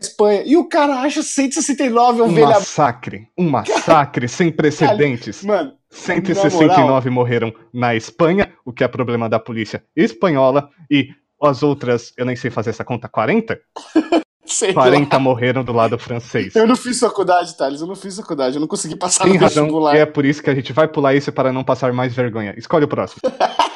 Espanha. 0.08 0.44
E 0.46 0.56
o 0.58 0.66
cara 0.68 1.00
acha 1.02 1.22
169 1.24 2.22
Um 2.22 2.26
ovelhas. 2.26 2.50
massacre. 2.50 3.28
Um 3.38 3.50
massacre 3.50 4.28
sem 4.28 4.52
precedentes. 4.54 5.44
Mano, 5.44 5.74
169 5.90 7.10
morreram 7.10 7.54
na 7.74 7.96
Espanha, 7.96 8.52
o 8.66 8.72
que 8.74 8.84
é 8.84 8.88
problema 8.88 9.30
da 9.30 9.40
polícia 9.40 9.84
espanhola, 9.96 10.70
e 10.90 11.10
as 11.42 11.62
outras, 11.64 12.14
eu 12.18 12.26
nem 12.26 12.36
sei 12.36 12.50
fazer 12.50 12.70
essa 12.70 12.84
conta, 12.86 13.08
40? 13.10 13.60
sei 14.46 14.70
lá. 14.70 14.84
40 14.84 15.20
morreram 15.20 15.64
do 15.64 15.74
lado 15.74 15.98
francês. 15.98 16.56
Eu 16.56 16.68
não 16.68 16.76
fiz 16.76 17.00
faculdade, 17.00 17.56
Thales, 17.58 17.82
eu 17.82 17.88
não 17.88 17.96
fiz 17.96 18.16
faculdade, 18.18 18.56
eu 18.56 18.62
não 18.62 18.68
consegui 18.68 18.96
passar 18.96 19.24
Tem 19.26 19.34
no 19.34 19.40
razão, 19.40 19.64
vestibular. 19.66 19.96
e 19.96 20.00
é 20.00 20.06
por 20.06 20.26
isso 20.26 20.42
que 20.44 20.50
a 20.50 20.56
gente 20.56 20.72
vai 20.74 20.88
pular 20.88 21.14
isso 21.16 21.32
para 21.32 21.52
não 21.52 21.64
passar 21.64 21.92
mais 21.94 22.14
vergonha. 22.14 22.54
Escolhe 22.58 22.86
o 22.86 22.88
próximo. 22.88 23.22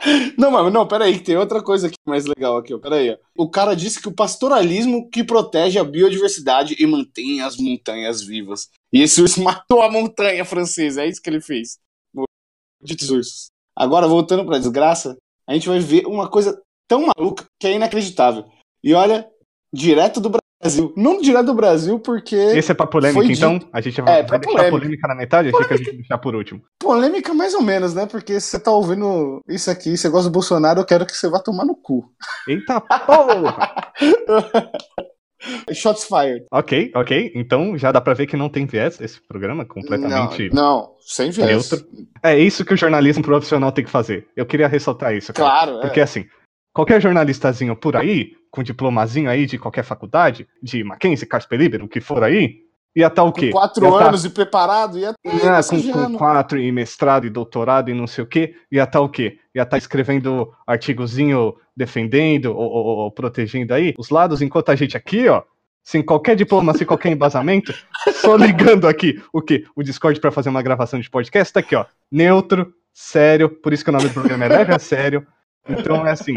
não, 0.38 0.50
mas 0.50 0.72
não, 0.72 0.86
peraí, 0.86 1.18
tem 1.20 1.36
outra 1.36 1.62
coisa 1.62 1.86
aqui 1.86 1.96
mais 2.06 2.24
legal 2.26 2.56
aqui, 2.56 2.74
ó. 2.74 2.78
Peraí, 2.78 3.10
ó. 3.10 3.16
O 3.36 3.48
cara 3.50 3.74
disse 3.74 4.00
que 4.00 4.08
o 4.08 4.14
pastoralismo 4.14 5.08
que 5.10 5.24
protege 5.24 5.78
a 5.78 5.84
biodiversidade 5.84 6.76
e 6.78 6.86
mantém 6.86 7.40
as 7.40 7.56
montanhas 7.56 8.22
vivas. 8.22 8.68
E 8.92 9.02
esse 9.02 9.20
urso 9.20 9.40
matou 9.44 9.82
a 9.82 9.90
montanha 9.90 10.44
francesa, 10.44 11.02
é 11.02 11.08
isso 11.08 11.22
que 11.22 11.30
ele 11.30 11.40
fez. 11.40 11.78
Ditos 12.82 13.10
ursos. 13.10 13.46
Agora, 13.74 14.06
voltando 14.06 14.44
pra 14.44 14.58
desgraça, 14.58 15.16
a 15.46 15.54
gente 15.54 15.68
vai 15.68 15.80
ver 15.80 16.06
uma 16.06 16.28
coisa 16.28 16.60
tão 16.88 17.06
maluca 17.06 17.44
que 17.60 17.66
é 17.66 17.72
inacreditável. 17.72 18.44
E 18.82 18.94
olha, 18.94 19.28
direto 19.72 20.20
do 20.20 20.28
Brasil. 20.28 20.47
Não 20.96 21.20
direto 21.20 21.46
do 21.46 21.54
Brasil, 21.54 22.00
porque. 22.00 22.34
Esse 22.34 22.72
é 22.72 22.74
pra 22.74 22.86
polêmica, 22.86 23.24
então? 23.32 23.60
A 23.72 23.80
gente 23.80 24.00
vai, 24.00 24.20
É, 24.20 24.22
vai 24.24 24.38
deixar 24.40 24.52
polêmica. 24.56 24.70
polêmica 24.78 25.08
na 25.08 25.14
metade? 25.14 25.48
Achei 25.50 25.66
que 25.68 25.74
a 25.74 25.76
gente 25.76 25.92
deixar 25.98 26.18
por 26.18 26.34
último. 26.34 26.60
Polêmica 26.80 27.32
mais 27.32 27.54
ou 27.54 27.62
menos, 27.62 27.94
né? 27.94 28.06
Porque 28.06 28.40
você 28.40 28.58
tá 28.58 28.72
ouvindo 28.72 29.40
isso 29.48 29.70
aqui, 29.70 29.96
você 29.96 30.08
gosta 30.08 30.28
do 30.28 30.32
Bolsonaro, 30.32 30.80
eu 30.80 30.84
quero 30.84 31.06
que 31.06 31.16
você 31.16 31.28
vá 31.28 31.38
tomar 31.38 31.64
no 31.64 31.76
cu. 31.76 32.10
Eita 32.48 32.80
porra! 32.80 33.92
Shots 35.72 36.04
fired. 36.04 36.44
ok, 36.50 36.90
ok. 36.96 37.32
Então 37.36 37.78
já 37.78 37.92
dá 37.92 38.00
pra 38.00 38.12
ver 38.14 38.26
que 38.26 38.36
não 38.36 38.48
tem 38.48 38.66
viés 38.66 39.00
esse 39.00 39.20
programa, 39.28 39.64
completamente 39.64 40.50
Não, 40.52 40.62
não, 40.62 40.90
sem 41.00 41.30
viés. 41.30 41.48
neutro. 41.70 41.86
É 42.22 42.36
isso 42.36 42.64
que 42.64 42.74
o 42.74 42.76
jornalismo 42.76 43.22
profissional 43.22 43.70
tem 43.70 43.84
que 43.84 43.90
fazer. 43.90 44.26
Eu 44.36 44.44
queria 44.44 44.66
ressaltar 44.66 45.14
isso, 45.14 45.32
cara. 45.32 45.48
Claro, 45.48 45.78
é. 45.78 45.82
Porque 45.82 46.00
assim, 46.00 46.24
qualquer 46.74 47.00
jornalistazinho 47.00 47.76
por 47.76 47.94
aí, 47.94 48.32
com 48.50 48.62
diplomazinho 48.62 49.28
aí 49.30 49.46
de 49.46 49.58
qualquer 49.58 49.82
faculdade, 49.84 50.46
de 50.62 50.82
Mackenzie, 50.84 51.26
Casper 51.26 51.58
Liber, 51.58 51.84
o 51.84 51.88
que 51.88 52.00
for 52.00 52.22
aí, 52.22 52.60
ia 52.96 53.06
estar 53.06 53.22
o 53.22 53.32
quê? 53.32 53.50
Com 53.50 53.58
quatro 53.58 53.84
Ia 53.84 53.90
tá- 53.98 54.08
anos 54.08 54.24
e 54.24 54.30
preparado, 54.30 54.98
ia 54.98 55.10
Ah, 55.10 55.12
estar 55.28 55.40
com, 55.40 55.46
massageando. 55.46 56.12
com 56.12 56.18
quatro 56.18 56.58
e 56.58 56.72
mestrado 56.72 57.26
e 57.26 57.30
doutorado 57.30 57.90
e 57.90 57.94
não 57.94 58.06
sei 58.06 58.24
o 58.24 58.26
quê, 58.26 58.54
ia 58.72 58.82
estar 58.84 59.00
o 59.00 59.08
quê? 59.08 59.38
Ia 59.54 59.62
estar 59.62 59.78
escrevendo 59.78 60.52
artigozinho 60.66 61.54
defendendo 61.76 62.46
ou, 62.46 62.56
ou- 62.70 62.96
ou 62.98 63.10
protegendo 63.12 63.72
aí 63.74 63.94
os 63.98 64.10
lados, 64.10 64.42
enquanto 64.42 64.70
a 64.70 64.74
gente 64.76 64.96
aqui, 64.96 65.28
ó, 65.28 65.42
sem 65.84 66.02
qualquer 66.02 66.34
diploma, 66.36 66.74
sem 66.74 66.86
qualquer 66.86 67.10
embasamento, 67.12 67.72
só 68.14 68.36
ligando 68.36 68.88
aqui 68.88 69.22
o 69.32 69.40
quê? 69.40 69.64
O 69.76 69.82
Discord 69.82 70.18
pra 70.20 70.30
fazer 70.32 70.48
uma 70.48 70.62
gravação 70.62 70.98
de 70.98 71.08
podcast, 71.08 71.52
tá 71.52 71.60
aqui, 71.60 71.76
ó, 71.76 71.84
neutro, 72.10 72.72
sério, 72.92 73.48
por 73.48 73.72
isso 73.72 73.84
que 73.84 73.90
o 73.90 73.92
nome 73.92 74.08
do 74.08 74.14
programa 74.14 74.44
é 74.44 74.48
Leve 74.48 74.74
a 74.74 74.78
Sério. 74.78 75.24
Então 75.68 76.06
é 76.06 76.10
assim, 76.12 76.32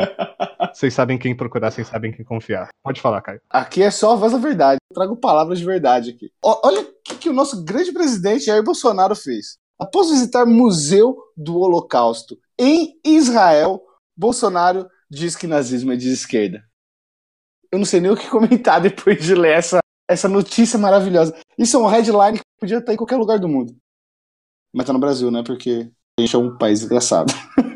vocês 0.74 0.94
sabem 0.94 1.18
quem 1.18 1.36
procurar, 1.36 1.72
vocês 1.72 1.88
sabem 1.88 2.12
quem 2.12 2.26
confiar. 2.26 2.70
Pode 2.84 3.02
falar, 3.02 3.22
Caio. 3.22 3.42
Aqui 3.50 3.84
é 3.84 3.92
só 3.92 4.14
a 4.14 4.16
voz 4.16 4.32
da 4.32 4.38
verdade. 4.38 4.80
Eu 4.90 4.96
trago 4.96 5.16
palavras 5.16 5.60
de 5.60 5.66
verdade 5.66 6.12
aqui. 6.12 6.32
Ó, 6.44 6.62
olha 6.64 6.82
o 6.82 6.94
que, 7.04 7.16
que 7.16 7.30
o 7.30 7.34
nosso 7.34 7.64
grande 7.64 7.92
presidente 7.92 8.46
Jair 8.46 8.64
Bolsonaro 8.64 9.16
fez. 9.16 9.58
Após 9.80 10.10
visitar 10.10 10.46
Museu 10.46 11.18
do 11.36 11.58
Holocausto 11.58 12.38
em 12.60 13.00
Israel, 13.04 13.82
Bolsonaro 14.16 14.88
diz 15.10 15.36
que 15.36 15.48
nazismo 15.48 15.92
é 15.92 15.96
de 15.96 16.12
esquerda. 16.12 16.64
Eu 17.72 17.80
não 17.80 17.86
sei 17.86 18.00
nem 18.00 18.12
o 18.12 18.18
que 18.18 18.30
comentar 18.30 18.80
depois 18.82 19.24
de 19.24 19.34
ler 19.34 19.58
essa, 19.58 19.80
essa 20.08 20.28
notícia 20.28 20.78
maravilhosa. 20.78 21.36
Isso 21.58 21.78
é 21.78 21.80
um 21.80 21.88
headline 21.88 22.38
que 22.38 22.44
podia 22.60 22.78
estar 22.78 22.94
em 22.94 22.98
qualquer 22.98 23.18
lugar 23.18 23.40
do 23.40 23.48
mundo. 23.48 23.76
Mas 24.74 24.86
tá 24.86 24.94
no 24.94 25.00
Brasil, 25.00 25.32
né? 25.32 25.44
Porque 25.44 25.92
a 26.18 26.22
gente 26.22 26.36
é 26.36 26.40
um 26.40 26.58
país 26.58 26.80
desgraçado. 26.80 27.34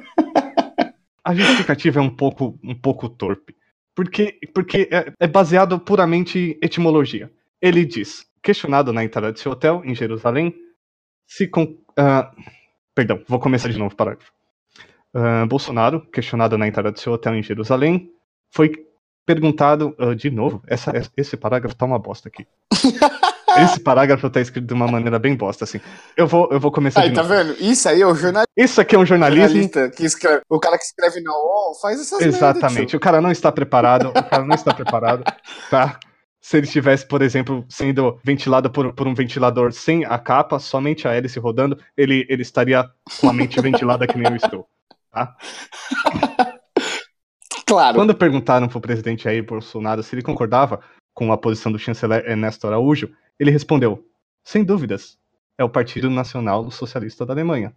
A 1.26 1.34
justificativa 1.34 2.00
é 2.00 2.04
um 2.04 2.16
pouco, 2.16 2.60
um 2.64 2.76
pouco 2.76 3.10
torpe. 3.10 3.56
Porque, 3.96 4.38
porque 4.54 4.88
é, 4.92 5.12
é 5.20 5.28
baseado 5.28 5.80
puramente 5.80 6.38
em 6.38 6.66
etimologia. 6.66 7.32
Ele 7.60 7.84
diz, 7.84 8.28
questionado 8.44 8.94
na 8.94 9.04
entrada 9.04 9.34
de 9.34 9.40
seu 9.40 9.54
hotel 9.54 9.82
em 9.84 9.96
Jerusalém, 9.96 10.54
se 11.26 11.48
com. 11.48 11.78
ah, 11.98 12.32
perdão, 12.94 13.24
vou 13.28 13.40
começar 13.40 13.70
de 13.70 13.80
novo 13.80 13.94
o 13.94 13.98
parágrafo. 13.98 14.32
Ah, 15.14 15.46
Bolsonaro, 15.48 16.02
questionado 16.12 16.58
na 16.58 16.68
entrada 16.68 16.92
de 16.92 17.00
seu 17.00 17.14
hotel 17.14 17.34
em 17.34 17.42
Jerusalém, 17.42 18.12
foi 18.52 18.72
perguntado 19.26 19.96
ah, 19.98 20.14
de 20.14 20.30
novo. 20.30 20.62
Essa, 20.68 20.92
esse 21.18 21.36
parágrafo 21.36 21.76
tá 21.76 21.86
uma 21.86 21.98
bosta 21.98 22.30
aqui. 22.30 22.46
Esse 23.64 23.80
parágrafo 23.80 24.30
tá 24.30 24.42
escrito 24.42 24.66
de 24.66 24.74
uma 24.74 24.88
maneira 24.88 25.18
bem 25.20 25.36
bosta, 25.36 25.64
assim. 25.64 25.80
Eu 26.16 26.28
vou, 26.28 26.50
eu 26.52 26.60
vou 26.60 26.72
começar 26.72 27.02
Aí, 27.02 27.10
de 27.10 27.16
tá 27.16 27.24
novo. 27.24 27.34
vendo? 27.34 27.56
Isso 27.60 27.88
aí 27.88 28.02
é 28.02 28.08
o 28.08 28.16
jornalista 28.16 28.52
Isso 28.58 28.82
aqui 28.82 28.96
é 28.96 29.00
um 29.00 29.06
jornalismo 29.06 29.70
que 29.96 30.06
escreve. 30.06 30.42
O 30.50 30.60
cara 30.60 30.78
que 30.78 30.84
escreve 30.84 31.22
na 31.22 31.32
UOL 31.32 31.76
faz 31.82 32.00
essas 32.00 32.20
merda, 32.20 32.36
Exatamente. 32.36 32.88
tio. 32.88 32.98
o 32.98 33.00
cara 33.00 33.22
não 33.22 33.32
está 33.32 33.52
preparado. 33.52 34.10
O 34.10 34.24
cara 34.24 34.44
não 34.44 34.56
está 34.56 34.74
preparado, 34.74 35.24
tá? 35.70 36.00
Se 36.42 36.58
ele 36.58 36.68
estivesse, 36.68 37.08
por 37.08 37.22
exemplo, 37.24 37.66
sendo 37.68 38.20
ventilado 38.24 38.70
por, 38.70 38.94
por 38.94 39.08
um 39.08 39.16
ventilador 39.16 39.72
sem 39.72 40.06
a 40.06 40.20
capa, 40.20 40.60
somente 40.60 41.08
a 41.08 41.14
hélice 41.14 41.40
rodando, 41.40 41.78
ele, 41.98 42.26
ele 42.30 42.44
estaria 42.44 42.86
com 43.20 43.30
a 43.30 43.34
mente 43.34 43.60
ventilada 43.60 44.06
que 44.06 44.18
nem 44.18 44.30
eu 44.30 44.36
estou. 44.36 44.68
Claro. 47.68 47.96
Quando 47.96 48.14
perguntaram 48.14 48.68
pro 48.68 48.80
presidente 48.80 49.24
Jair 49.24 49.44
Bolsonaro 49.44 50.04
se 50.04 50.14
ele 50.14 50.22
concordava 50.22 50.80
com 51.16 51.32
a 51.32 51.38
posição 51.38 51.72
do 51.72 51.80
chanceler 51.80 52.24
Ernesto 52.30 52.68
Araújo, 52.68 53.10
ele 53.40 53.52
respondeu: 53.52 54.06
sem 54.44 54.64
dúvidas, 54.64 55.18
é 55.58 55.64
o 55.64 55.70
Partido 55.70 56.10
Nacional 56.10 56.70
Socialista 56.72 57.26
da 57.26 57.34
Alemanha. 57.34 57.76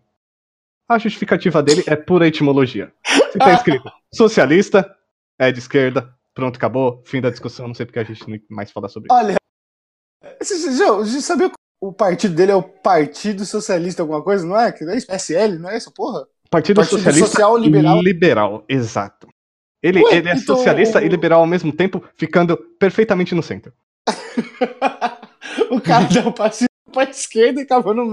A 0.89 0.99
justificativa 0.99 1.63
dele 1.63 1.85
é 1.87 1.97
pura 1.97 2.27
etimologia. 2.27 2.93
Se 3.33 3.39
tá 3.39 3.53
escrito 3.53 3.91
socialista, 4.13 4.97
é 5.39 5.53
de 5.53 5.59
esquerda, 5.59 6.15
pronto, 6.35 6.57
acabou, 6.57 7.03
fim 7.05 7.21
da 7.21 7.31
discussão, 7.31 7.69
não 7.69 7.75
sei 7.75 7.85
porque 7.85 7.99
a 7.99 8.05
gente 8.05 8.29
não 8.29 8.39
mais 8.49 8.71
fala 8.71 8.89
sobre 8.89 9.09
isso. 9.09 9.15
Olha, 9.15 9.37
você 10.41 11.21
sabia 11.21 11.51
que 11.51 11.55
o 11.81 11.93
partido 11.93 12.35
dele 12.35 12.53
é 12.53 12.57
o 12.57 12.63
Partido 12.63 13.45
Socialista 13.45 14.03
alguma 14.03 14.23
coisa, 14.23 14.47
não 14.47 14.59
é? 14.59 14.73
Que 14.73 14.85
não 14.85 14.93
é 14.93 14.97
isso? 14.97 15.07
PSL, 15.07 15.59
não 15.59 15.71
é 15.71 15.77
isso, 15.77 15.93
porra? 15.93 16.27
Partido, 16.51 16.77
Partido 16.77 16.99
Socialista 16.99 17.27
Social 17.27 17.57
Liberal. 17.57 18.03
Liberal, 18.03 18.65
exato. 18.69 19.29
Ele, 19.83 20.03
Ué, 20.03 20.17
ele 20.17 20.29
é 20.29 20.35
então 20.35 20.57
socialista 20.57 21.03
e 21.03 21.09
liberal 21.09 21.41
ao 21.41 21.47
mesmo 21.47 21.73
tempo, 21.73 22.03
ficando 22.17 22.57
perfeitamente 22.57 23.35
no 23.35 23.43
centro. 23.43 23.73
o 25.71 25.81
cara 25.81 26.07
dá 26.07 26.29
um 26.29 26.33
passinho 26.33 26.69
pra 26.93 27.05
esquerda 27.05 27.61
e 27.61 27.65
acabou 27.65 27.95
no 27.95 28.03
meio. 28.05 28.13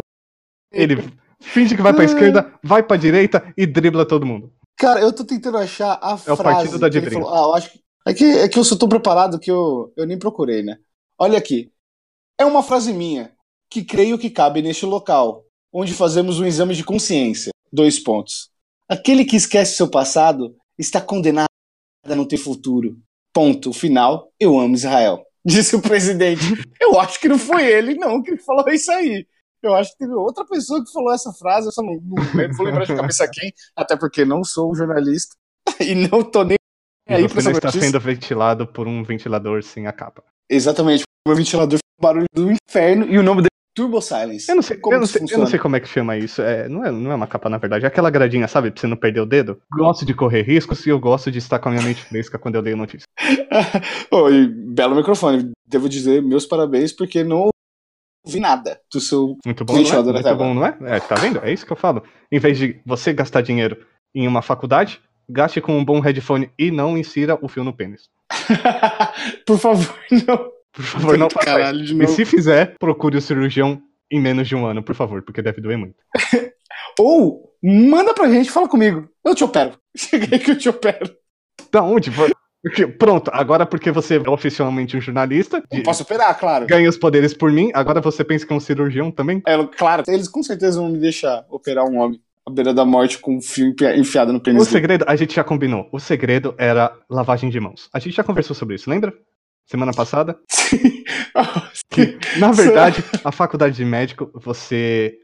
Ele 0.72 0.98
finge 1.42 1.76
que 1.76 1.82
vai 1.82 1.94
pra 1.94 2.04
esquerda, 2.04 2.54
vai 2.64 2.84
pra 2.84 2.98
direita 2.98 3.54
e 3.58 3.66
dribla 3.66 4.06
todo 4.06 4.26
mundo. 4.26 4.54
Cara, 4.78 5.00
eu 5.00 5.14
tô 5.14 5.24
tentando 5.24 5.58
achar 5.58 5.98
a 6.02 6.12
É 6.12 6.32
o 6.32 6.36
frase 6.36 6.42
partido 6.44 6.80
da 6.80 6.90
que 6.90 6.98
ele 6.98 7.06
direita. 7.06 7.26
falou. 7.26 7.46
Ah, 7.46 7.48
eu 7.50 7.56
acho 7.56 7.72
que... 7.72 7.80
É, 8.08 8.14
que, 8.14 8.24
é 8.26 8.50
que 8.50 8.60
eu 8.60 8.64
sou 8.64 8.78
tão 8.78 8.90
preparado 8.90 9.40
que 9.40 9.50
eu, 9.50 9.92
eu 9.98 10.06
nem 10.06 10.20
procurei, 10.20 10.62
né? 10.62 10.78
Olha 11.18 11.38
aqui. 11.38 11.72
É 12.40 12.46
uma 12.46 12.62
frase 12.62 12.94
minha, 12.94 13.34
que 13.70 13.84
creio 13.84 14.18
que 14.20 14.30
cabe 14.30 14.62
neste 14.62 14.86
local, 14.86 15.46
onde 15.74 15.94
fazemos 15.94 16.40
um 16.40 16.46
exame 16.46 16.76
de 16.76 16.84
consciência. 16.84 17.52
Dois 17.72 17.98
pontos. 18.00 18.50
Aquele 18.88 19.26
que 19.26 19.36
esquece 19.36 19.76
seu 19.76 19.90
passado 19.90 20.56
está 20.78 21.02
condenado 21.02 21.48
a 22.06 22.16
não 22.16 22.26
ter 22.28 22.38
futuro. 22.38 22.98
Ponto. 23.34 23.74
Final. 23.74 24.30
Eu 24.40 24.60
amo 24.60 24.76
Israel. 24.76 25.25
Disse 25.48 25.76
o 25.76 25.82
presidente. 25.82 26.42
Eu 26.82 27.00
acho 27.00 27.20
que 27.20 27.28
não 27.28 27.38
foi 27.38 27.66
ele, 27.66 27.94
não, 27.96 28.22
que 28.22 28.36
falou 28.38 28.68
isso 28.70 28.92
aí. 28.92 29.28
Eu 29.62 29.76
acho 29.76 29.92
que 29.92 30.00
teve 30.00 30.14
outra 30.14 30.46
pessoa 30.46 30.84
que 30.84 30.92
falou 30.92 31.14
essa 31.14 31.32
frase. 31.34 31.68
Eu 31.68 31.72
só 31.72 31.82
não, 31.82 31.94
não 31.94 32.54
vou 32.56 32.66
lembrar 32.66 32.86
de 32.86 32.96
cabeça 32.96 33.28
quem, 33.32 33.54
até 33.76 33.96
porque 33.96 34.26
não 34.26 34.44
sou 34.44 34.72
um 34.72 34.76
jornalista 34.76 35.36
e 35.80 35.96
não 35.96 36.24
tô 36.24 36.44
nem 36.44 36.58
aí 37.08 37.28
pra 37.28 37.42
você 37.42 37.50
essa 37.50 37.58
está 37.58 37.72
sendo 37.72 38.00
ventilado 38.00 38.68
por 38.68 38.88
um 38.88 39.04
ventilador 39.04 39.64
sem 39.64 39.88
a 39.88 39.94
capa. 39.94 40.24
Exatamente. 40.50 41.04
O 41.26 41.30
meu 41.30 41.38
ventilador 41.38 41.80
fez 41.80 42.00
um 42.00 42.02
barulho 42.02 42.28
do 42.34 42.52
inferno 42.52 43.06
e 43.06 43.18
o 43.18 43.24
nome 43.24 43.42
dele 43.42 43.55
Turbo 43.76 44.02
Silence. 44.02 44.50
Eu 44.50 44.56
não 44.56 44.64
sei, 44.64 44.78
Como 44.78 44.96
eu 44.96 45.00
não 45.02 45.06
sei, 45.06 45.22
eu 45.30 45.38
não 45.38 45.46
sei 45.46 45.60
como 45.60 45.76
é 45.76 45.82
que 45.82 45.88
chama 45.88 46.16
isso. 46.18 46.42
É, 46.42 46.70
não, 46.70 46.86
é, 46.86 46.92
não 46.92 47.12
é 47.12 47.16
uma 47.16 47.28
capa, 47.28 47.50
na 47.50 47.58
verdade. 47.58 47.84
É 47.84 47.88
aquela 47.90 48.10
gradinha, 48.10 48.48
sabe? 48.48 48.72
Pra 48.72 48.80
você 48.80 48.88
não 48.88 48.96
perder 48.96 49.20
o 49.20 49.26
dedo. 49.26 49.62
Gosto 49.70 50.06
de 50.06 50.14
correr 50.14 50.44
riscos 50.44 50.86
e 50.88 50.90
eu 50.90 51.00
gosto 51.00 51.30
de 51.30 51.40
estar 51.40 51.60
com 51.60 51.68
a 51.68 51.74
minha 51.74 51.84
mente 51.84 52.02
fresca 52.02 52.40
quando 52.40 52.56
eu 52.56 52.62
leio 52.62 52.78
notícia. 52.78 53.06
Oi, 54.10 54.48
belo 54.48 54.96
microfone. 54.96 55.52
Devo 55.68 55.90
dizer 55.90 56.22
meus 56.22 56.46
parabéns 56.46 56.94
porque 56.94 57.22
não 57.22 57.50
ouvi 58.26 58.40
nada 58.40 58.80
do 58.92 59.02
seu. 59.02 59.38
Muito 59.46 59.66
bom, 59.66 59.74
não 59.74 59.82
é? 59.82 60.04
Muito 60.04 60.36
bom, 60.36 60.54
não 60.54 60.66
é? 60.66 60.78
É, 60.84 61.00
tá 61.02 61.16
vendo? 61.16 61.40
É 61.44 61.52
isso 61.52 61.66
que 61.66 61.74
eu 61.74 61.78
falo. 61.78 62.02
Em 62.32 62.40
vez 62.40 62.58
de 62.58 62.80
você 62.86 63.12
gastar 63.12 63.42
dinheiro 63.42 63.86
em 64.14 64.26
uma 64.26 64.42
faculdade, 64.42 65.02
gaste 65.30 65.60
com 65.60 65.78
um 65.78 65.84
bom 65.84 66.00
headphone 66.00 66.50
e 66.58 66.72
não 66.72 66.98
insira 66.98 67.38
o 67.42 67.50
fio 67.50 67.66
no 67.66 67.74
pênis. 67.74 68.10
Por 69.46 69.60
favor, 69.60 69.94
não. 70.26 70.55
Por 70.76 70.84
favor, 70.84 71.18
não 71.18 71.30
faça 71.30 71.72
isso. 71.72 71.84
De 71.86 71.94
E 71.94 71.96
novo. 71.96 72.12
se 72.14 72.26
fizer, 72.26 72.76
procure 72.80 73.18
o 73.18 73.22
cirurgião 73.22 73.82
em 74.12 74.20
menos 74.22 74.48
de 74.48 74.56
um 74.56 74.66
ano, 74.66 74.84
por 74.84 74.94
favor, 74.96 75.22
porque 75.24 75.42
deve 75.42 75.62
doer 75.62 75.78
muito. 75.78 75.96
Ou 77.00 77.52
manda 77.64 78.14
pra 78.14 78.30
gente, 78.30 78.52
fala 78.52 78.68
comigo. 78.68 79.08
Eu 79.24 79.34
te 79.36 79.44
opero. 79.44 79.72
Cheguei 79.96 80.40
que 80.40 80.52
eu 80.52 80.58
te 80.58 80.70
opero. 80.70 81.10
Da 81.72 81.82
onde? 81.82 82.12
Porque- 82.12 82.36
Pronto, 82.88 83.30
agora 83.32 83.64
porque 83.66 83.92
você 83.92 84.18
é 84.18 84.30
oficialmente 84.30 84.98
um 84.98 85.02
jornalista, 85.02 85.64
Eu 85.72 85.84
posso 85.84 86.02
operar, 86.02 86.38
claro. 86.40 86.66
ganha 86.66 86.90
os 86.90 86.98
poderes 86.98 87.32
por 87.32 87.52
mim, 87.52 87.70
agora 87.76 88.02
você 88.02 88.24
pensa 88.24 88.44
que 88.46 88.52
é 88.52 88.56
um 88.56 88.60
cirurgião 88.60 89.12
também? 89.12 89.40
É, 89.46 89.56
claro, 89.78 90.02
eles 90.08 90.28
com 90.28 90.42
certeza 90.42 90.80
vão 90.80 90.90
me 90.90 90.98
deixar 90.98 91.46
operar 91.48 91.86
um 91.86 92.00
homem 92.00 92.20
à 92.44 92.50
beira 92.52 92.74
da 92.74 92.84
morte 92.84 93.20
com 93.20 93.38
um 93.38 93.42
fio 93.42 93.68
enfi- 93.68 94.00
enfiado 94.00 94.32
no 94.34 94.40
O 94.40 94.42
pênis 94.42 94.64
dele. 94.64 94.72
segredo, 94.72 95.06
a 95.08 95.16
gente 95.16 95.36
já 95.36 95.44
combinou. 95.44 95.88
O 95.92 96.00
segredo 96.00 96.56
era 96.58 96.92
lavagem 97.08 97.52
de 97.52 97.60
mãos. 97.60 97.88
A 97.94 98.00
gente 98.00 98.16
já 98.16 98.24
conversou 98.24 98.56
sobre 98.56 98.74
isso, 98.76 98.90
lembra? 98.90 99.14
Semana 99.66 99.92
passada? 99.94 100.38
Que, 101.90 102.18
na 102.38 102.52
verdade, 102.52 103.04
a 103.24 103.32
faculdade 103.32 103.76
de 103.76 103.86
médico, 103.86 104.30
você 104.34 105.18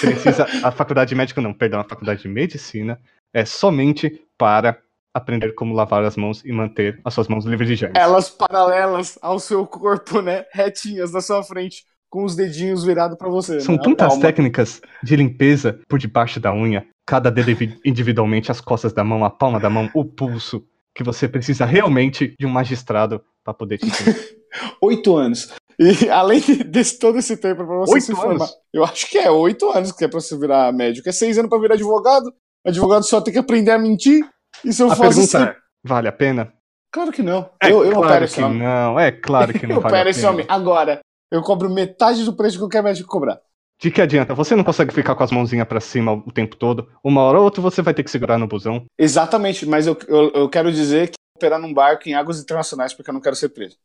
precisa. 0.00 0.46
A 0.62 0.70
faculdade 0.70 1.08
de 1.08 1.14
médico, 1.14 1.40
não, 1.40 1.52
perdão, 1.52 1.80
a 1.80 1.84
faculdade 1.84 2.22
de 2.22 2.28
medicina, 2.28 3.00
é 3.32 3.44
somente 3.44 4.20
para 4.36 4.78
aprender 5.14 5.52
como 5.54 5.74
lavar 5.74 6.04
as 6.04 6.16
mãos 6.16 6.44
e 6.44 6.52
manter 6.52 7.00
as 7.04 7.14
suas 7.14 7.26
mãos 7.28 7.44
livres 7.44 7.68
de 7.68 7.76
germes. 7.76 8.00
Elas 8.00 8.28
paralelas 8.28 9.18
ao 9.22 9.38
seu 9.38 9.66
corpo, 9.66 10.20
né? 10.20 10.44
Retinhas 10.52 11.12
na 11.12 11.20
sua 11.20 11.42
frente, 11.42 11.84
com 12.10 12.24
os 12.24 12.36
dedinhos 12.36 12.84
virados 12.84 13.16
para 13.16 13.28
você. 13.28 13.60
São 13.60 13.76
né? 13.76 13.80
tantas 13.82 14.08
Calma. 14.08 14.22
técnicas 14.22 14.80
de 15.02 15.16
limpeza 15.16 15.80
por 15.88 15.98
debaixo 15.98 16.38
da 16.38 16.52
unha, 16.52 16.86
cada 17.06 17.30
dedo 17.30 17.50
individualmente, 17.84 18.50
as 18.50 18.60
costas 18.60 18.92
da 18.92 19.02
mão, 19.02 19.24
a 19.24 19.30
palma 19.30 19.58
da 19.58 19.70
mão, 19.70 19.90
o 19.94 20.04
pulso, 20.04 20.66
que 20.94 21.02
você 21.02 21.28
precisa 21.28 21.64
realmente 21.64 22.34
de 22.38 22.46
um 22.46 22.50
magistrado 22.50 23.22
para 23.46 23.54
poder 23.54 23.78
te 23.78 23.86
ensinar. 23.86 24.16
Oito 24.82 25.16
anos. 25.16 25.52
E 25.78 26.08
além 26.10 26.40
desse 26.66 26.98
todo 26.98 27.18
esse 27.18 27.36
tempo 27.36 27.64
pra 27.66 27.76
você 27.76 27.92
Oito 27.94 28.06
se 28.06 28.14
formar. 28.14 28.34
anos? 28.34 28.54
Eu 28.72 28.82
acho 28.84 29.08
que 29.08 29.18
é 29.18 29.30
oito 29.30 29.70
anos 29.70 29.92
que 29.92 30.04
é 30.04 30.08
pra 30.08 30.20
você 30.20 30.36
virar 30.36 30.72
médico. 30.72 31.08
É 31.08 31.12
seis 31.12 31.36
anos 31.38 31.48
pra 31.50 31.58
virar 31.58 31.74
advogado. 31.74 32.32
Advogado 32.66 33.04
só 33.04 33.20
tem 33.20 33.32
que 33.32 33.38
aprender 33.38 33.70
a 33.70 33.78
mentir. 33.78 34.26
E 34.64 34.72
se 34.72 34.82
eu 34.82 34.90
A 34.90 34.96
pergunta 34.96 35.20
assim- 35.20 35.36
é, 35.50 35.54
vale 35.84 36.08
a 36.08 36.12
pena? 36.12 36.52
Claro 36.92 37.12
que 37.12 37.22
não. 37.22 37.50
É 37.62 37.70
eu 37.70 37.84
eu 37.84 37.92
claro 37.92 38.06
opero 38.06 38.18
que 38.20 38.24
esse 38.24 38.42
homem. 38.42 38.58
não, 38.58 38.98
é 38.98 39.12
claro 39.12 39.52
que 39.52 39.66
não 39.68 39.76
eu 39.76 39.80
vale 39.82 39.94
opero 39.94 40.08
esse 40.10 40.24
homem. 40.26 40.46
Agora, 40.48 41.00
eu 41.30 41.42
cobro 41.42 41.68
metade 41.68 42.24
do 42.24 42.34
preço 42.34 42.56
que 42.56 42.62
qualquer 42.62 42.82
médico 42.82 43.08
cobrar. 43.08 43.38
De 43.78 43.90
que 43.90 44.00
adianta? 44.00 44.34
Você 44.34 44.56
não 44.56 44.64
consegue 44.64 44.94
ficar 44.94 45.14
com 45.14 45.22
as 45.22 45.30
mãozinhas 45.30 45.68
pra 45.68 45.80
cima 45.80 46.12
o 46.14 46.32
tempo 46.32 46.56
todo. 46.56 46.88
Uma 47.04 47.20
hora 47.20 47.36
ou 47.38 47.44
outra 47.44 47.60
você 47.60 47.82
vai 47.82 47.92
ter 47.92 48.02
que 48.02 48.10
segurar 48.10 48.38
no 48.38 48.46
busão. 48.48 48.86
Exatamente, 48.98 49.66
mas 49.66 49.86
eu, 49.86 49.94
eu, 50.08 50.30
eu 50.32 50.48
quero 50.48 50.72
dizer 50.72 51.08
que 51.10 51.16
operar 51.36 51.60
num 51.60 51.72
barco 51.72 52.08
em 52.08 52.14
águas 52.14 52.40
internacionais 52.40 52.92
porque 52.94 53.10
eu 53.10 53.14
não 53.14 53.20
quero 53.20 53.36
ser 53.36 53.50
preso. 53.50 53.76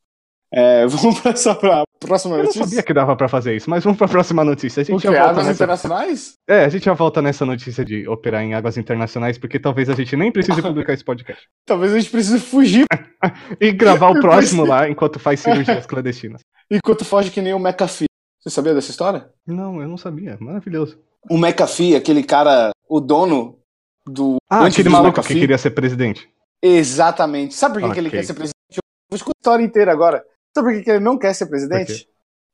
É, 0.54 0.86
vamos 0.88 1.20
passar 1.22 1.56
pra 1.56 1.84
próxima 2.00 2.34
Eu 2.36 2.40
não 2.40 2.44
notícia. 2.46 2.66
sabia 2.66 2.84
que 2.84 2.94
dava 2.94 3.16
pra 3.16 3.30
fazer 3.30 3.56
isso, 3.56 3.70
mas 3.70 3.84
vamos 3.84 3.98
pra 3.98 4.08
próxima 4.08 4.44
notícia. 4.44 4.82
A 4.82 4.84
gente 4.84 5.00
que? 5.00 5.04
já 5.04 5.12
volta 5.12 5.30
Águas 5.30 5.46
nessa... 5.46 5.56
internacionais? 5.64 6.34
É, 6.48 6.66
a 6.66 6.70
gente 6.70 6.84
já 6.86 6.94
volta 6.94 7.22
nessa 7.22 7.46
notícia 7.46 7.86
de 7.86 8.06
operar 8.08 8.42
em 8.44 8.54
águas 8.54 8.78
internacionais, 8.78 9.38
porque 9.38 9.60
talvez 9.60 9.90
a 9.90 9.94
gente 9.94 10.16
nem 10.18 10.32
precise 10.32 10.62
publicar 10.62 10.94
esse 10.94 11.06
podcast. 11.06 11.48
Talvez 11.66 11.94
a 11.94 12.00
gente 12.00 12.10
precise 12.12 12.40
fugir 12.40 12.86
E 13.62 13.72
gravar 13.72 14.10
o 14.10 14.20
próximo 14.20 14.66
lá 14.66 14.90
enquanto 14.90 15.20
faz 15.20 15.40
cirurgias 15.40 15.86
clandestinas. 15.86 16.42
enquanto 16.70 17.06
foge 17.06 17.30
que 17.32 17.42
nem 17.42 17.54
o 17.54 17.60
McAfee. 17.60 18.08
Você 18.42 18.50
sabia 18.50 18.74
dessa 18.74 18.90
história? 18.92 19.30
Não, 19.48 19.82
eu 19.82 19.88
não 19.88 19.98
sabia. 19.98 20.36
Maravilhoso. 20.42 21.00
O 21.30 21.38
McAfee, 21.38 21.96
aquele 21.96 22.24
cara, 22.24 22.72
o 22.90 23.00
dono 23.00 23.60
do. 24.06 24.38
Ah, 24.50 24.64
antes 24.64 24.74
aquele 24.80 24.90
maluco 24.90 25.14
que 25.14 25.20
McAfee. 25.20 25.40
queria 25.40 25.58
ser 25.60 25.70
presidente. 25.72 26.28
Exatamente. 26.62 27.54
Sabe 27.56 27.80
por 27.80 27.88
que, 27.90 27.94
que 27.94 28.00
ele 28.00 28.10
quer 28.10 28.24
ser 28.24 28.34
presidente? 28.34 28.54
Eu 28.72 28.82
vou 29.10 29.16
escutar 29.18 29.34
a 29.38 29.42
história 29.42 29.64
inteira 29.64 29.92
agora. 29.92 30.24
Sabe 30.56 30.68
por 30.70 30.78
que, 30.78 30.84
que 30.84 30.90
ele 30.92 31.00
não 31.00 31.18
quer 31.18 31.34
ser 31.34 31.48
presidente? 31.48 32.08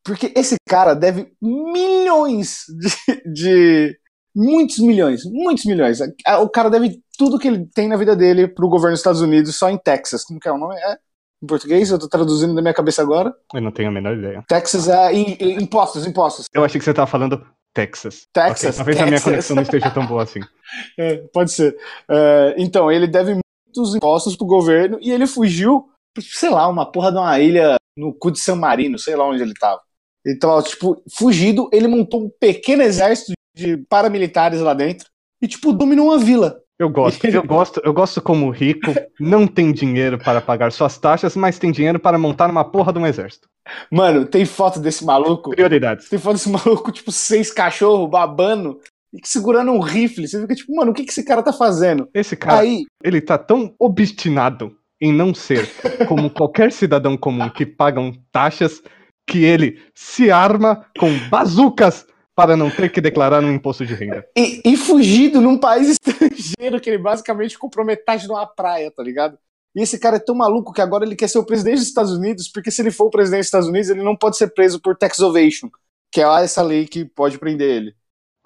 Porque 0.03 0.31
esse 0.35 0.55
cara 0.67 0.93
deve 0.93 1.31
milhões 1.41 2.63
de, 2.69 3.31
de- 3.33 3.99
Muitos 4.39 4.77
milhões, 4.77 5.23
muitos 5.25 5.65
milhões. 5.65 5.97
O 6.43 6.47
cara 6.49 6.69
deve 6.69 7.01
tudo 7.17 7.39
que 7.39 7.47
ele 7.47 7.65
tem 7.73 7.87
na 7.87 7.97
vida 7.97 8.15
dele 8.15 8.47
pro 8.47 8.69
governo 8.69 8.91
dos 8.91 8.99
Estados 8.99 9.19
Unidos 9.19 9.55
só 9.55 9.67
em 9.67 9.79
Texas. 9.79 10.23
Como 10.23 10.39
que 10.39 10.47
é 10.47 10.51
o 10.51 10.59
nome? 10.59 10.75
É? 10.75 10.95
Em 11.43 11.47
português? 11.47 11.89
Eu 11.89 11.97
tô 11.97 12.07
traduzindo 12.07 12.53
da 12.53 12.61
minha 12.61 12.73
cabeça 12.73 13.01
agora. 13.01 13.33
Eu 13.51 13.61
não 13.61 13.71
tenho 13.71 13.89
a 13.89 13.91
menor 13.91 14.15
ideia. 14.15 14.43
Texas 14.47 14.87
é 14.87 15.11
im- 15.11 15.37
impostos, 15.59 16.05
impostos. 16.05 16.45
Eu 16.53 16.63
achei 16.63 16.77
que 16.77 16.85
você 16.85 16.93
tava 16.93 17.09
falando 17.09 17.43
Texas. 17.73 18.27
Texas, 18.31 18.75
Ok, 18.75 18.77
Talvez 18.77 18.97
a 18.99 19.05
minha 19.05 19.09
Texas. 19.13 19.23
conexão 19.23 19.55
não 19.55 19.63
esteja 19.63 19.89
tão 19.89 20.05
boa 20.05 20.21
assim. 20.21 20.41
É, 20.99 21.15
pode 21.33 21.51
ser. 21.51 21.75
É, 22.07 22.53
então, 22.59 22.91
ele 22.91 23.07
deve 23.07 23.39
muitos 23.77 23.95
impostos 23.95 24.35
pro 24.35 24.45
governo 24.45 24.97
e 25.01 25.11
ele 25.11 25.27
fugiu, 25.27 25.89
sei 26.19 26.49
lá, 26.49 26.67
uma 26.67 26.85
porra 26.85 27.11
de 27.11 27.17
uma 27.17 27.39
ilha 27.39 27.75
no 27.97 28.13
cu 28.13 28.31
de 28.31 28.39
San 28.39 28.55
Marino, 28.55 28.99
sei 28.99 29.15
lá 29.15 29.27
onde 29.27 29.41
ele 29.41 29.53
tava. 29.53 29.81
Ele 30.25 30.37
tava, 30.37 30.61
tipo, 30.61 31.01
fugido, 31.17 31.69
ele 31.71 31.87
montou 31.87 32.25
um 32.25 32.29
pequeno 32.39 32.83
exército 32.83 33.33
de 33.55 33.77
paramilitares 33.77 34.59
lá 34.59 34.73
dentro 34.73 35.07
e, 35.41 35.47
tipo, 35.47 35.71
dominou 35.71 36.07
uma 36.07 36.17
vila. 36.17 36.61
Eu 36.79 36.89
gosto, 36.89 37.25
eu 37.25 37.41
gosto, 37.43 37.81
eu 37.83 37.93
gosto 37.93 38.21
como 38.21 38.51
rico, 38.51 38.93
não 39.19 39.47
tem 39.47 39.71
dinheiro 39.71 40.19
para 40.19 40.41
pagar 40.41 40.71
suas 40.71 40.97
taxas, 40.97 41.35
mas 41.35 41.57
tem 41.57 41.71
dinheiro 41.71 41.99
para 41.99 42.19
montar 42.19 42.49
uma 42.51 42.63
porra 42.63 42.93
de 42.93 42.99
um 42.99 43.07
exército. 43.07 43.47
Mano, 43.91 44.25
tem 44.25 44.45
foto 44.45 44.79
desse 44.79 45.03
maluco. 45.03 45.49
Prioridades. 45.49 46.07
Tem 46.07 46.19
foto 46.19 46.33
desse 46.33 46.49
maluco, 46.49 46.91
tipo, 46.91 47.11
seis 47.11 47.51
cachorros 47.51 48.09
babando 48.09 48.79
segurando 49.23 49.71
um 49.71 49.79
rifle. 49.79 50.27
Você 50.27 50.39
fica 50.41 50.55
tipo, 50.55 50.75
mano, 50.75 50.91
o 50.91 50.93
que, 50.93 51.03
que 51.03 51.11
esse 51.11 51.23
cara 51.23 51.43
tá 51.43 51.53
fazendo? 51.53 52.09
Esse 52.13 52.35
cara, 52.35 52.59
Aí, 52.59 52.85
ele 53.03 53.21
tá 53.21 53.37
tão 53.37 53.73
obstinado 53.79 54.75
em 54.99 55.13
não 55.13 55.33
ser 55.33 55.69
como 56.07 56.29
qualquer 56.29 56.71
cidadão 56.71 57.15
comum 57.15 57.49
que 57.49 57.65
pagam 57.65 58.13
taxas 58.31 58.81
que 59.27 59.43
ele 59.43 59.79
se 59.93 60.31
arma 60.31 60.85
com 60.97 61.09
bazucas 61.29 62.05
para 62.35 62.55
não 62.55 62.69
ter 62.69 62.91
que 62.91 63.01
declarar 63.01 63.43
um 63.43 63.51
imposto 63.51 63.85
de 63.85 63.93
renda. 63.93 64.25
E, 64.37 64.61
e 64.63 64.77
fugido 64.77 65.41
num 65.41 65.57
país 65.57 65.89
estrangeiro 65.97 66.79
que 66.79 66.89
ele 66.89 67.01
basicamente 67.01 67.57
comprou 67.57 67.85
metade 67.85 68.23
de 68.23 68.31
uma 68.31 68.45
praia, 68.45 68.91
tá 68.91 69.03
ligado? 69.03 69.37
E 69.75 69.81
esse 69.81 69.99
cara 69.99 70.17
é 70.17 70.19
tão 70.19 70.35
maluco 70.35 70.71
que 70.73 70.81
agora 70.81 71.05
ele 71.05 71.15
quer 71.15 71.27
ser 71.27 71.39
o 71.39 71.45
presidente 71.45 71.79
dos 71.79 71.87
Estados 71.87 72.11
Unidos, 72.11 72.47
porque 72.47 72.71
se 72.71 72.81
ele 72.81 72.91
for 72.91 73.05
o 73.05 73.09
presidente 73.09 73.41
dos 73.41 73.47
Estados 73.47 73.67
Unidos, 73.67 73.89
ele 73.89 74.03
não 74.03 74.15
pode 74.15 74.37
ser 74.37 74.53
preso 74.53 74.79
por 74.79 74.95
tax 74.95 75.19
evasion, 75.19 75.69
que 76.11 76.21
é 76.21 76.43
essa 76.43 76.61
lei 76.61 76.87
que 76.87 77.05
pode 77.05 77.37
prender 77.37 77.69
ele. 77.69 77.95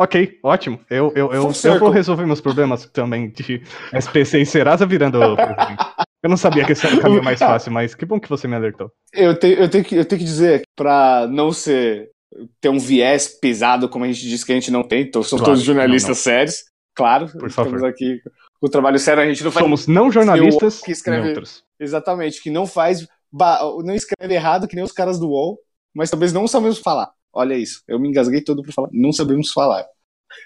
Ok, 0.03 0.39
ótimo. 0.41 0.79
Eu, 0.89 1.13
eu, 1.15 1.31
eu, 1.31 1.51
eu 1.63 1.79
vou 1.79 1.89
resolver 1.91 2.25
meus 2.25 2.41
problemas 2.41 2.87
também 2.87 3.29
de 3.29 3.61
SPC 3.93 4.39
e 4.41 4.45
Serasa 4.47 4.83
virando. 4.83 5.19
Eu 6.23 6.29
não 6.29 6.37
sabia 6.37 6.65
que 6.65 6.71
esse 6.71 6.87
era 6.87 6.95
o 6.95 6.99
caminho 6.99 7.23
mais 7.23 7.37
fácil, 7.37 7.71
mas 7.71 7.93
que 7.93 8.03
bom 8.03 8.19
que 8.19 8.27
você 8.29 8.47
me 8.47 8.55
alertou. 8.55 8.91
Eu, 9.13 9.37
te, 9.37 9.47
eu, 9.49 9.69
tenho, 9.69 9.83
que, 9.83 9.95
eu 9.95 10.03
tenho 10.05 10.19
que 10.19 10.25
dizer, 10.25 10.63
pra 10.75 11.27
não 11.29 11.51
ser 11.51 12.09
ter 12.59 12.69
um 12.69 12.79
viés 12.79 13.27
pesado, 13.27 13.87
como 13.87 14.03
a 14.05 14.07
gente 14.07 14.27
disse 14.27 14.43
que 14.43 14.51
a 14.51 14.55
gente 14.55 14.71
não 14.71 14.81
tem, 14.81 15.01
então 15.03 15.21
são 15.21 15.37
Claro, 15.37 15.51
todos 15.51 15.63
jornalistas 15.63 16.09
não, 16.17 16.23
sérios, 16.23 16.55
claro, 16.95 17.27
Por 17.27 17.47
estamos 17.49 17.71
favor. 17.73 17.87
aqui 17.87 18.19
o 18.59 18.69
trabalho 18.69 18.97
sério, 18.97 19.21
a 19.21 19.25
gente 19.27 19.43
não 19.43 19.51
faz 19.51 19.63
Somos 19.63 19.85
não 19.87 20.11
jornalistas 20.11 20.79
que 20.79 20.91
escreve- 20.91 21.25
neutros. 21.25 21.63
Exatamente, 21.79 22.41
que 22.41 22.49
não 22.49 22.65
faz. 22.65 23.05
Não 23.31 23.93
escreve 23.93 24.33
errado 24.33 24.67
que 24.67 24.75
nem 24.75 24.83
os 24.83 24.91
caras 24.91 25.19
do 25.19 25.27
UOL, 25.29 25.59
mas 25.93 26.09
talvez 26.09 26.31
não 26.33 26.47
sabemos 26.47 26.79
falar. 26.79 27.09
Olha 27.33 27.55
isso, 27.55 27.81
eu 27.87 27.99
me 27.99 28.09
engasguei 28.09 28.41
todo 28.41 28.61
pra 28.61 28.73
falar. 28.73 28.89
Não 28.91 29.11
sabemos 29.11 29.51
falar. 29.51 29.85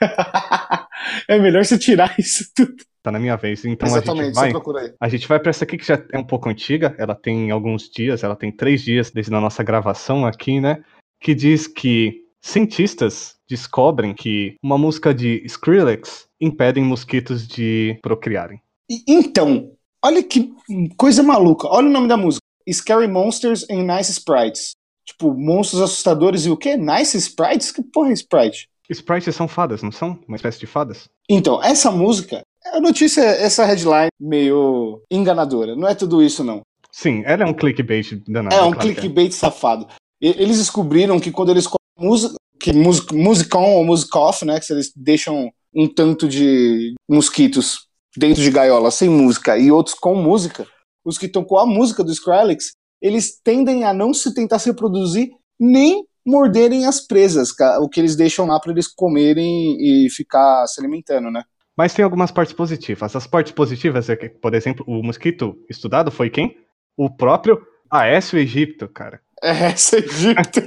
é 1.28 1.40
melhor 1.40 1.64
você 1.64 1.78
tirar 1.78 2.16
isso 2.20 2.52
tudo. 2.56 2.76
Tá 3.02 3.12
na 3.12 3.20
minha 3.20 3.36
vez. 3.36 3.64
Então 3.66 3.88
a 3.88 3.92
Exatamente, 3.92 4.26
gente 4.26 4.34
você 4.34 4.42
vai. 4.42 4.52
procura 4.52 4.82
aí. 4.82 4.94
A 5.00 5.08
gente 5.08 5.28
vai 5.28 5.40
pra 5.40 5.52
essa 5.52 5.64
aqui 5.64 5.78
que 5.78 5.86
já 5.86 6.04
é 6.12 6.18
um 6.18 6.24
pouco 6.24 6.50
antiga. 6.50 6.96
Ela 6.98 7.14
tem 7.14 7.52
alguns 7.52 7.90
dias, 7.90 8.24
ela 8.24 8.36
tem 8.36 8.52
três 8.52 8.82
dias 8.82 9.12
desde 9.12 9.34
a 9.34 9.40
nossa 9.40 9.64
gravação 9.64 10.26
aqui, 10.26 10.60
né? 10.60 10.84
Que 11.20 11.36
diz 11.36 11.68
que 11.68 12.24
cientistas 12.42 13.36
descobrem 13.48 14.14
que 14.14 14.56
uma 14.62 14.78
música 14.78 15.14
de 15.14 15.42
Skrillex 15.46 16.28
impedem 16.42 16.84
mosquitos 16.84 17.48
de 17.48 17.98
procriarem. 18.02 18.60
Então, 19.08 19.72
olha 20.04 20.24
que 20.24 20.52
coisa 20.98 21.22
maluca. 21.22 21.68
Olha 21.68 21.88
o 21.88 21.92
nome 21.92 22.08
da 22.08 22.18
música: 22.18 22.42
Scary 22.72 23.08
Monsters 23.08 23.70
and 23.70 23.84
Nice 23.84 24.12
Sprites. 24.12 24.72
Tipo, 25.06 25.34
monstros 25.34 25.82
assustadores 25.82 26.46
e 26.46 26.50
o 26.50 26.58
quê? 26.58 26.76
Nice 26.76 27.16
Sprites? 27.18 27.72
Que 27.72 27.84
porra 27.84 28.10
é 28.10 28.14
Sprite? 28.14 28.68
Sprites 28.90 29.36
são 29.36 29.48
fadas, 29.48 29.82
não 29.84 29.92
são? 29.92 30.20
Uma 30.28 30.36
espécie 30.36 30.60
de 30.60 30.68
fadas? 30.68 31.06
Então, 31.30 31.62
essa 31.64 31.90
música, 31.92 32.42
a 32.74 32.80
notícia, 32.80 33.22
essa 33.22 33.66
headline 33.66 34.10
meio 34.20 35.02
enganadora. 35.12 35.76
Não 35.76 35.88
é 35.88 35.96
tudo 35.96 36.22
isso, 36.22 36.44
não. 36.44 36.62
Sim, 36.92 37.24
ela 37.26 37.44
é 37.44 37.46
um 37.46 37.54
clickbait 37.54 38.22
danado. 38.28 38.56
É 38.56 38.62
um 38.64 38.72
claro 38.72 38.80
que 38.80 38.96
clickbait 38.96 39.32
safado. 39.34 39.88
E- 40.22 40.36
Eles 40.42 40.58
descobriram 40.58 41.20
que 41.20 41.32
quando 41.32 41.50
eles 41.52 41.66
colocam 41.68 41.80
música, 42.00 42.36
que 42.60 42.74
music, 42.74 43.14
musicon 43.14 43.74
ou 43.76 43.84
music 43.86 44.16
off, 44.18 44.46
né, 44.46 44.60
que 44.60 44.72
eles 44.72 44.92
deixam 44.96 45.52
um 45.74 45.88
tanto 45.88 46.28
de 46.28 46.94
mosquitos 47.10 47.88
dentro 48.16 48.42
de 48.42 48.50
gaiola 48.50 48.90
sem 48.92 49.10
música 49.10 49.58
e 49.58 49.72
outros 49.72 49.96
com 49.96 50.16
música, 50.16 50.66
os 51.04 51.18
que 51.18 51.26
estão 51.26 51.44
com 51.44 51.58
a 51.58 51.66
música 51.66 52.04
do 52.04 52.12
Skrillex, 52.12 52.72
eles 53.02 53.40
tendem 53.42 53.84
a 53.84 53.94
não 53.94 54.14
se 54.14 54.34
tentar 54.34 54.60
se 54.60 54.70
reproduzir 54.70 55.30
nem 55.60 56.06
morderem 56.26 56.86
as 56.86 57.06
presas, 57.06 57.50
o 57.80 57.88
que 57.88 58.00
eles 58.00 58.16
deixam 58.16 58.48
lá 58.48 58.60
para 58.60 58.72
eles 58.72 58.88
comerem 58.88 59.78
e 59.80 60.10
ficar 60.10 60.66
se 60.68 60.82
alimentando, 60.82 61.30
né? 61.30 61.44
Mas 61.78 61.94
tem 61.94 62.04
algumas 62.04 62.32
partes 62.32 62.54
positivas. 62.54 63.16
As 63.16 63.28
partes 63.28 63.52
positivas 63.52 64.10
é 64.10 64.16
que, 64.16 64.30
por 64.30 64.56
exemplo, 64.56 64.84
o 64.88 65.04
mosquito 65.04 65.56
estudado 65.70 66.10
foi 66.10 66.30
quem? 66.30 66.58
O 66.98 67.10
próprio 67.10 67.62
Aécio 67.92 68.40
Egipto, 68.40 68.88
cara. 68.88 69.22
Essa 69.44 69.98
Egito. 69.98 70.62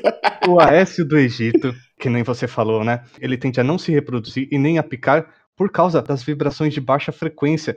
O 0.47 0.61
Aécio 0.61 1.07
do 1.07 1.19
Egito, 1.19 1.75
que 1.99 2.09
nem 2.09 2.23
você 2.23 2.47
falou, 2.47 2.85
né? 2.85 3.03
Ele 3.21 3.38
tende 3.38 3.61
a 3.61 3.64
não 3.64 3.79
se 3.79 3.91
reproduzir 3.91 4.49
e 4.53 4.59
nem 4.59 4.79
a 4.79 4.83
picar 4.83 5.27
por 5.57 5.71
causa 5.73 6.01
das 6.01 6.23
vibrações 6.23 6.73
de 6.73 6.81
baixa 6.81 7.11
frequência, 7.11 7.77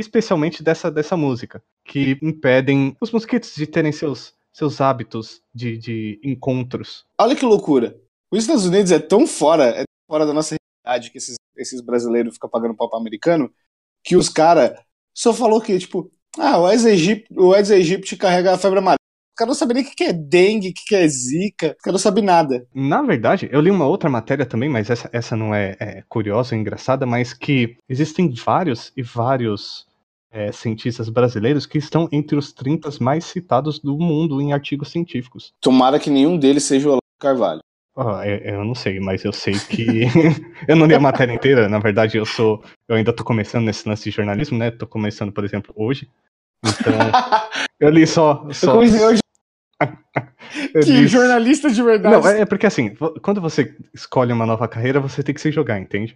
especialmente 0.00 0.62
dessa, 0.62 0.90
dessa 0.90 1.16
música, 1.16 1.62
que 1.84 2.18
impedem 2.22 2.96
os 3.00 3.10
mosquitos 3.10 3.54
de 3.54 3.66
terem 3.66 3.92
seus, 3.92 4.34
seus 4.52 4.80
hábitos 4.80 5.40
de, 5.54 5.78
de 5.78 6.20
encontros. 6.22 7.04
Olha 7.20 7.36
que 7.36 7.44
loucura. 7.44 7.98
Os 8.30 8.40
Estados 8.40 8.66
Unidos 8.66 8.92
é 8.92 8.98
tão 8.98 9.26
fora, 9.26 9.64
é 9.64 9.84
tão 9.84 10.06
fora 10.06 10.26
da 10.26 10.32
nossa 10.32 10.56
realidade 10.84 11.10
que 11.10 11.18
esses, 11.18 11.36
esses 11.56 11.80
brasileiros 11.80 12.34
ficam 12.34 12.50
pagando 12.50 12.76
pau 12.76 12.88
pra 12.88 12.98
americano, 12.98 13.50
que 14.04 14.16
os 14.16 14.28
caras 14.28 14.78
só 15.16 15.32
falou 15.32 15.60
que, 15.60 15.78
tipo, 15.78 16.10
ah, 16.38 16.58
o 16.58 16.66
Aedes 16.66 16.86
aegypti, 16.86 17.34
o 17.36 17.52
Aedes 17.52 17.70
aegypti 17.70 18.16
carrega 18.16 18.54
a 18.54 18.58
febre 18.58 18.78
amarela. 18.78 18.98
caras 19.36 19.48
não 19.48 19.58
sabem 19.58 19.76
nem 19.76 19.84
o 19.84 19.94
que 19.94 20.04
é 20.04 20.12
dengue, 20.12 20.68
o 20.68 20.72
que 20.74 20.94
é 20.94 21.08
zika, 21.08 21.74
os 21.76 21.82
caras 21.82 21.94
não 21.94 21.98
sabem 21.98 22.22
nada. 22.22 22.66
Na 22.74 23.02
verdade, 23.02 23.48
eu 23.50 23.60
li 23.60 23.70
uma 23.70 23.86
outra 23.86 24.08
matéria 24.08 24.46
também, 24.46 24.68
mas 24.68 24.90
essa, 24.90 25.10
essa 25.12 25.34
não 25.34 25.54
é, 25.54 25.76
é 25.80 26.02
curiosa, 26.08 26.54
é 26.54 26.58
engraçada, 26.58 27.06
mas 27.06 27.32
que 27.32 27.76
existem 27.88 28.32
vários 28.32 28.92
e 28.96 29.02
vários 29.02 29.87
é, 30.30 30.52
cientistas 30.52 31.08
brasileiros 31.08 31.66
que 31.66 31.78
estão 31.78 32.08
entre 32.12 32.36
os 32.36 32.52
30 32.52 32.90
mais 33.00 33.24
citados 33.24 33.78
do 33.78 33.98
mundo 33.98 34.40
em 34.40 34.52
artigos 34.52 34.90
científicos. 34.90 35.52
Tomara 35.60 35.98
que 35.98 36.10
nenhum 36.10 36.38
deles 36.38 36.64
seja 36.64 36.88
o 36.88 36.90
Olavo 36.92 37.02
Carvalho. 37.18 37.60
Eu, 38.24 38.54
eu, 38.54 38.64
não 38.64 38.76
sei, 38.76 39.00
mas 39.00 39.24
eu 39.24 39.32
sei 39.32 39.54
que. 39.54 40.02
eu 40.68 40.76
não 40.76 40.86
li 40.86 40.94
a 40.94 41.00
matéria 41.00 41.32
inteira, 41.32 41.68
na 41.68 41.80
verdade, 41.80 42.16
eu 42.16 42.24
sou. 42.24 42.62
Eu 42.88 42.94
ainda 42.94 43.12
tô 43.12 43.24
começando 43.24 43.64
nesse 43.64 43.88
lance 43.88 44.04
de 44.04 44.14
jornalismo, 44.14 44.56
né? 44.56 44.70
Tô 44.70 44.86
começando, 44.86 45.32
por 45.32 45.44
exemplo, 45.44 45.74
hoje. 45.76 46.08
Então. 46.64 46.92
eu 47.80 47.90
li 47.90 48.06
só. 48.06 48.46
só... 48.52 48.68
Eu 48.68 48.74
comecei 48.74 49.04
hoje. 49.04 49.20
que 50.84 50.90
li... 50.92 51.08
jornalista 51.08 51.68
de 51.68 51.82
verdade. 51.82 52.14
Não, 52.14 52.28
é, 52.28 52.42
é 52.42 52.46
porque 52.46 52.66
assim, 52.66 52.94
quando 53.20 53.40
você 53.40 53.74
escolhe 53.92 54.32
uma 54.32 54.46
nova 54.46 54.68
carreira, 54.68 55.00
você 55.00 55.20
tem 55.20 55.34
que 55.34 55.40
se 55.40 55.50
jogar, 55.50 55.80
entende? 55.80 56.14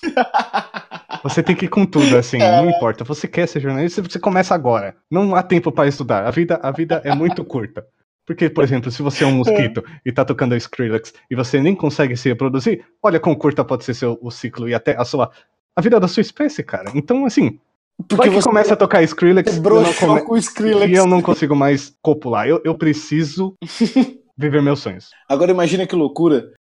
Você 1.22 1.42
tem 1.42 1.54
que 1.54 1.66
ir 1.66 1.68
com 1.68 1.87
tudo, 1.87 2.16
assim, 2.16 2.40
é. 2.40 2.56
não 2.56 2.68
importa. 2.68 3.04
Você 3.04 3.28
quer 3.28 3.46
ser 3.46 3.61
jornalista, 3.61 4.02
você 4.02 4.18
começa 4.18 4.54
agora. 4.54 4.96
Não 5.11 5.35
há 5.35 5.42
tempo 5.42 5.70
para 5.70 5.88
estudar. 5.88 6.26
A 6.26 6.30
vida, 6.30 6.58
a 6.62 6.70
vida 6.70 7.00
é 7.04 7.14
muito 7.14 7.44
curta. 7.44 7.87
Porque, 8.26 8.48
por 8.48 8.62
exemplo, 8.62 8.90
se 8.90 9.02
você 9.02 9.24
é 9.24 9.26
um 9.26 9.37
mosquito 9.37 9.82
é. 9.87 10.00
e 10.06 10.12
tá 10.12 10.24
tocando 10.24 10.54
a 10.54 10.56
Skrillex 10.56 11.12
e 11.30 11.35
você 11.35 11.61
nem 11.61 11.74
consegue 11.74 12.16
se 12.16 12.28
reproduzir, 12.28 12.85
olha 13.02 13.18
quão 13.18 13.35
curta 13.35 13.64
pode 13.64 13.85
ser 13.85 13.94
seu, 13.94 14.18
o 14.22 14.30
ciclo 14.30 14.68
e 14.68 14.74
até 14.74 14.96
a 14.96 15.04
sua. 15.04 15.30
a 15.76 15.80
vida 15.80 15.98
da 15.98 16.08
sua 16.08 16.20
espécie, 16.20 16.62
cara. 16.62 16.90
Então, 16.94 17.24
assim. 17.24 17.58
Porque 17.98 18.16
vai 18.16 18.28
que 18.28 18.35
você 18.35 18.48
começa 18.48 18.74
a 18.74 18.76
tocar 18.76 19.02
Skrillex, 19.02 19.56
eu 19.56 19.62
não 19.62 19.92
come... 19.94 20.22
com 20.22 20.37
Skrillex 20.37 20.90
e 20.90 20.94
eu 20.94 21.06
não 21.06 21.20
consigo 21.20 21.54
mais 21.54 21.94
copular. 22.00 22.48
Eu, 22.48 22.61
eu 22.64 22.74
preciso 22.74 23.54
viver 24.37 24.62
meus 24.62 24.80
sonhos. 24.80 25.11
Agora 25.28 25.50
imagina 25.50 25.87
que 25.87 25.94
loucura. 25.94 26.52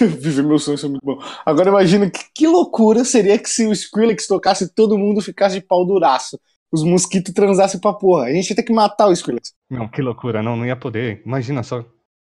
Viver 0.00 0.42
meus 0.42 0.64
sonhos 0.64 0.82
é 0.82 0.88
muito 0.88 1.04
bom. 1.04 1.18
Agora 1.46 1.68
imagina 1.68 2.10
que, 2.10 2.24
que 2.34 2.46
loucura 2.46 3.04
seria 3.04 3.38
que 3.38 3.48
se 3.48 3.66
o 3.66 3.72
Skrillex 3.72 4.26
tocasse 4.26 4.74
todo 4.74 4.98
mundo 4.98 5.20
ficasse 5.20 5.60
de 5.60 5.66
pau 5.66 5.86
duraço 5.86 6.38
os 6.70 6.84
mosquitos 6.84 7.32
transassem 7.32 7.80
pra 7.80 7.92
porra. 7.92 8.24
A 8.24 8.32
gente 8.32 8.50
ia 8.50 8.56
ter 8.56 8.62
que 8.62 8.72
matar 8.72 9.08
o 9.08 9.12
Skrillex. 9.12 9.52
Não, 9.70 9.88
que 9.88 10.02
loucura, 10.02 10.42
não, 10.42 10.56
não 10.56 10.66
ia 10.66 10.76
poder. 10.76 11.22
Imagina 11.24 11.62
só. 11.62 11.84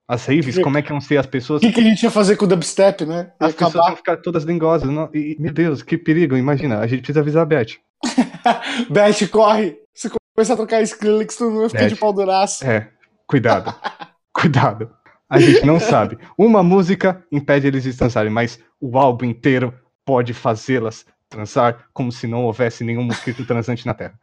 As 0.08 0.26
raves, 0.26 0.58
como 0.58 0.76
é 0.76 0.82
que 0.82 0.90
iam 0.90 1.00
ser 1.00 1.18
as 1.18 1.26
pessoas. 1.26 1.62
O 1.62 1.66
que, 1.66 1.72
que 1.72 1.80
a 1.80 1.84
gente 1.84 2.02
ia 2.02 2.10
fazer 2.10 2.36
com 2.36 2.44
o 2.44 2.48
dubstep, 2.48 3.06
né? 3.06 3.32
Ia 3.40 3.46
as 3.46 3.54
acabar... 3.54 3.70
pessoas 3.70 3.88
iam 3.88 3.96
ficar 3.96 4.16
todas 4.16 4.42
lingosas. 4.42 4.90
Não... 4.90 5.08
E, 5.14 5.36
meu 5.38 5.52
Deus, 5.52 5.82
que 5.82 5.96
perigo, 5.96 6.36
imagina. 6.36 6.80
A 6.80 6.86
gente 6.86 7.00
precisa 7.00 7.20
avisar 7.20 7.42
a 7.42 7.46
Beth. 7.46 7.76
Beth, 8.90 9.28
corre! 9.30 9.78
Se 9.94 10.10
começar 10.34 10.54
a 10.54 10.56
trocar 10.56 10.82
Skrillex, 10.82 11.36
tu 11.36 11.50
não 11.50 11.68
fica 11.68 11.88
de 11.88 11.94
pau 11.94 12.12
duraço. 12.12 12.64
É, 12.64 12.90
cuidado. 13.26 13.72
cuidado. 14.34 14.90
A 15.30 15.38
gente 15.38 15.64
não 15.64 15.78
sabe. 15.78 16.18
Uma 16.36 16.60
música 16.60 17.24
impede 17.30 17.68
eles 17.68 17.84
de 17.84 17.90
descansarem, 17.90 18.32
mas 18.32 18.58
o 18.80 18.98
álbum 18.98 19.26
inteiro 19.26 19.72
pode 20.04 20.34
fazê-las 20.34 21.06
transar 21.28 21.88
como 21.92 22.10
se 22.10 22.26
não 22.26 22.44
houvesse 22.44 22.82
nenhum 22.82 23.04
mosquito 23.04 23.46
transante 23.46 23.86
na 23.86 23.94
Terra. 23.94 24.18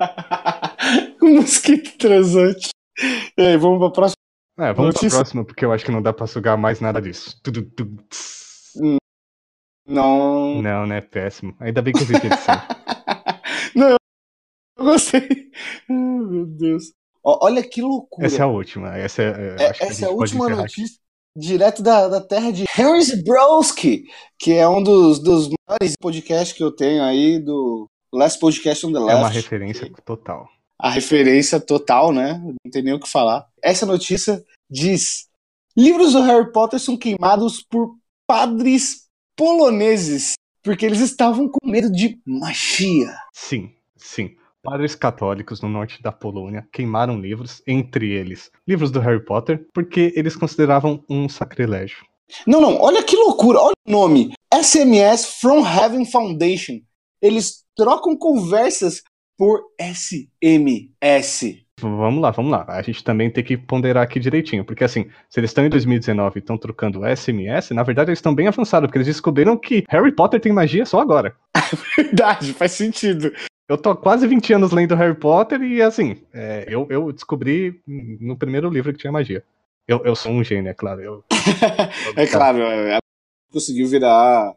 um 1.22 1.36
mosquito 1.36 1.96
transante. 1.96 2.70
E 3.36 3.42
aí, 3.42 3.56
vamos 3.56 3.78
pra 3.78 3.90
próxima. 3.90 4.16
É, 4.58 4.72
vamos 4.72 4.94
Notícia. 4.94 5.10
pra 5.10 5.18
próxima, 5.18 5.44
porque 5.44 5.64
eu 5.64 5.72
acho 5.72 5.84
que 5.84 5.92
não 5.92 6.02
dá 6.02 6.12
pra 6.12 6.26
sugar 6.26 6.58
mais 6.58 6.80
nada 6.80 7.00
disso. 7.00 7.40
Não. 9.86 10.60
Não, 10.60 10.86
né? 10.86 11.00
Péssimo. 11.00 11.54
Ainda 11.60 11.80
bem 11.80 11.94
que 11.94 12.02
eu 12.02 12.06
vi 12.06 12.16
edição. 12.16 12.54
não, 13.76 13.90
eu 13.90 14.84
gostei. 14.84 15.52
Oh, 15.88 15.94
meu 15.94 16.46
Deus. 16.46 16.97
Olha 17.40 17.62
que 17.62 17.82
loucura. 17.82 18.26
Essa 18.26 18.38
é 18.38 18.44
a 18.44 18.46
última. 18.46 18.96
Essa 18.96 19.22
é, 19.22 19.56
é 19.58 19.86
essa 19.86 20.04
é 20.06 20.08
a 20.08 20.10
última 20.10 20.48
notícia 20.48 20.98
direto 21.36 21.82
da, 21.82 22.08
da 22.08 22.20
terra 22.20 22.50
de 22.50 22.64
Henry 22.76 23.02
Zebrowski, 23.02 24.04
que 24.38 24.54
é 24.54 24.68
um 24.68 24.82
dos, 24.82 25.20
dos 25.20 25.50
maiores 25.68 25.94
podcasts 26.00 26.56
que 26.56 26.62
eu 26.62 26.72
tenho 26.72 27.02
aí, 27.02 27.38
do 27.38 27.86
Last 28.12 28.40
Podcast 28.40 28.84
on 28.86 28.92
the 28.92 28.98
Left. 28.98 29.12
É 29.12 29.16
uma 29.16 29.28
referência 29.28 29.92
total. 30.04 30.48
A 30.78 30.90
referência 30.90 31.60
total, 31.60 32.12
né? 32.12 32.40
Não 32.42 32.70
tem 32.70 32.82
nem 32.82 32.94
o 32.94 33.00
que 33.00 33.08
falar. 33.08 33.46
Essa 33.62 33.84
notícia 33.84 34.42
diz: 34.70 35.28
livros 35.76 36.12
do 36.12 36.22
Harry 36.22 36.50
Potter 36.50 36.80
são 36.80 36.96
queimados 36.96 37.62
por 37.62 37.96
padres 38.26 39.06
poloneses 39.36 40.32
porque 40.62 40.84
eles 40.84 41.00
estavam 41.00 41.48
com 41.48 41.66
medo 41.68 41.90
de 41.90 42.20
magia. 42.26 43.14
Sim, 43.32 43.72
sim 43.96 44.36
padres 44.68 44.94
católicos 44.94 45.62
no 45.62 45.68
norte 45.68 46.02
da 46.02 46.12
Polônia 46.12 46.68
queimaram 46.70 47.18
livros, 47.18 47.62
entre 47.66 48.12
eles 48.12 48.50
livros 48.66 48.90
do 48.90 49.00
Harry 49.00 49.24
Potter, 49.24 49.66
porque 49.72 50.12
eles 50.14 50.36
consideravam 50.36 51.02
um 51.08 51.26
sacrilégio. 51.26 52.04
Não, 52.46 52.60
não, 52.60 52.78
olha 52.78 53.02
que 53.02 53.16
loucura, 53.16 53.58
olha 53.58 53.72
o 53.86 53.90
nome: 53.90 54.34
SMS 54.52 55.38
From 55.40 55.66
Heaven 55.66 56.04
Foundation. 56.04 56.80
Eles 57.22 57.64
trocam 57.74 58.14
conversas 58.16 59.02
por 59.38 59.62
SMS. 59.80 61.64
Vamos 61.80 62.20
lá, 62.20 62.30
vamos 62.30 62.50
lá. 62.50 62.64
A 62.68 62.82
gente 62.82 63.04
também 63.04 63.30
tem 63.30 63.44
que 63.44 63.56
ponderar 63.56 64.02
aqui 64.02 64.18
direitinho, 64.18 64.64
porque 64.64 64.84
assim, 64.84 65.06
se 65.30 65.38
eles 65.38 65.50
estão 65.50 65.64
em 65.64 65.70
2019 65.70 66.38
e 66.38 66.38
estão 66.40 66.58
trocando 66.58 67.00
SMS, 67.16 67.70
na 67.70 67.82
verdade 67.82 68.10
eles 68.10 68.18
estão 68.18 68.34
bem 68.34 68.48
avançados, 68.48 68.88
porque 68.88 68.98
eles 68.98 69.06
descobriram 69.06 69.56
que 69.56 69.84
Harry 69.88 70.12
Potter 70.12 70.40
tem 70.40 70.52
magia 70.52 70.84
só 70.84 71.00
agora. 71.00 71.34
Verdade, 71.96 72.52
faz 72.52 72.72
sentido 72.72 73.32
eu 73.68 73.76
tô 73.76 73.94
quase 73.94 74.26
20 74.26 74.54
anos 74.54 74.72
lendo 74.72 74.96
Harry 74.96 75.14
Potter 75.14 75.60
e, 75.60 75.82
assim, 75.82 76.22
é, 76.32 76.64
eu, 76.68 76.86
eu 76.88 77.12
descobri 77.12 77.82
no 77.86 78.36
primeiro 78.36 78.70
livro 78.70 78.92
que 78.92 78.98
tinha 78.98 79.12
magia. 79.12 79.44
Eu, 79.86 80.02
eu 80.04 80.16
sou 80.16 80.32
um 80.32 80.42
gênio, 80.42 80.70
é 80.70 80.74
claro. 80.74 81.02
Eu, 81.02 81.24
é 82.16 82.26
claro, 82.26 82.58
ela 82.58 82.96
é, 82.96 82.98
conseguiu 83.52 83.86
virar 83.86 84.54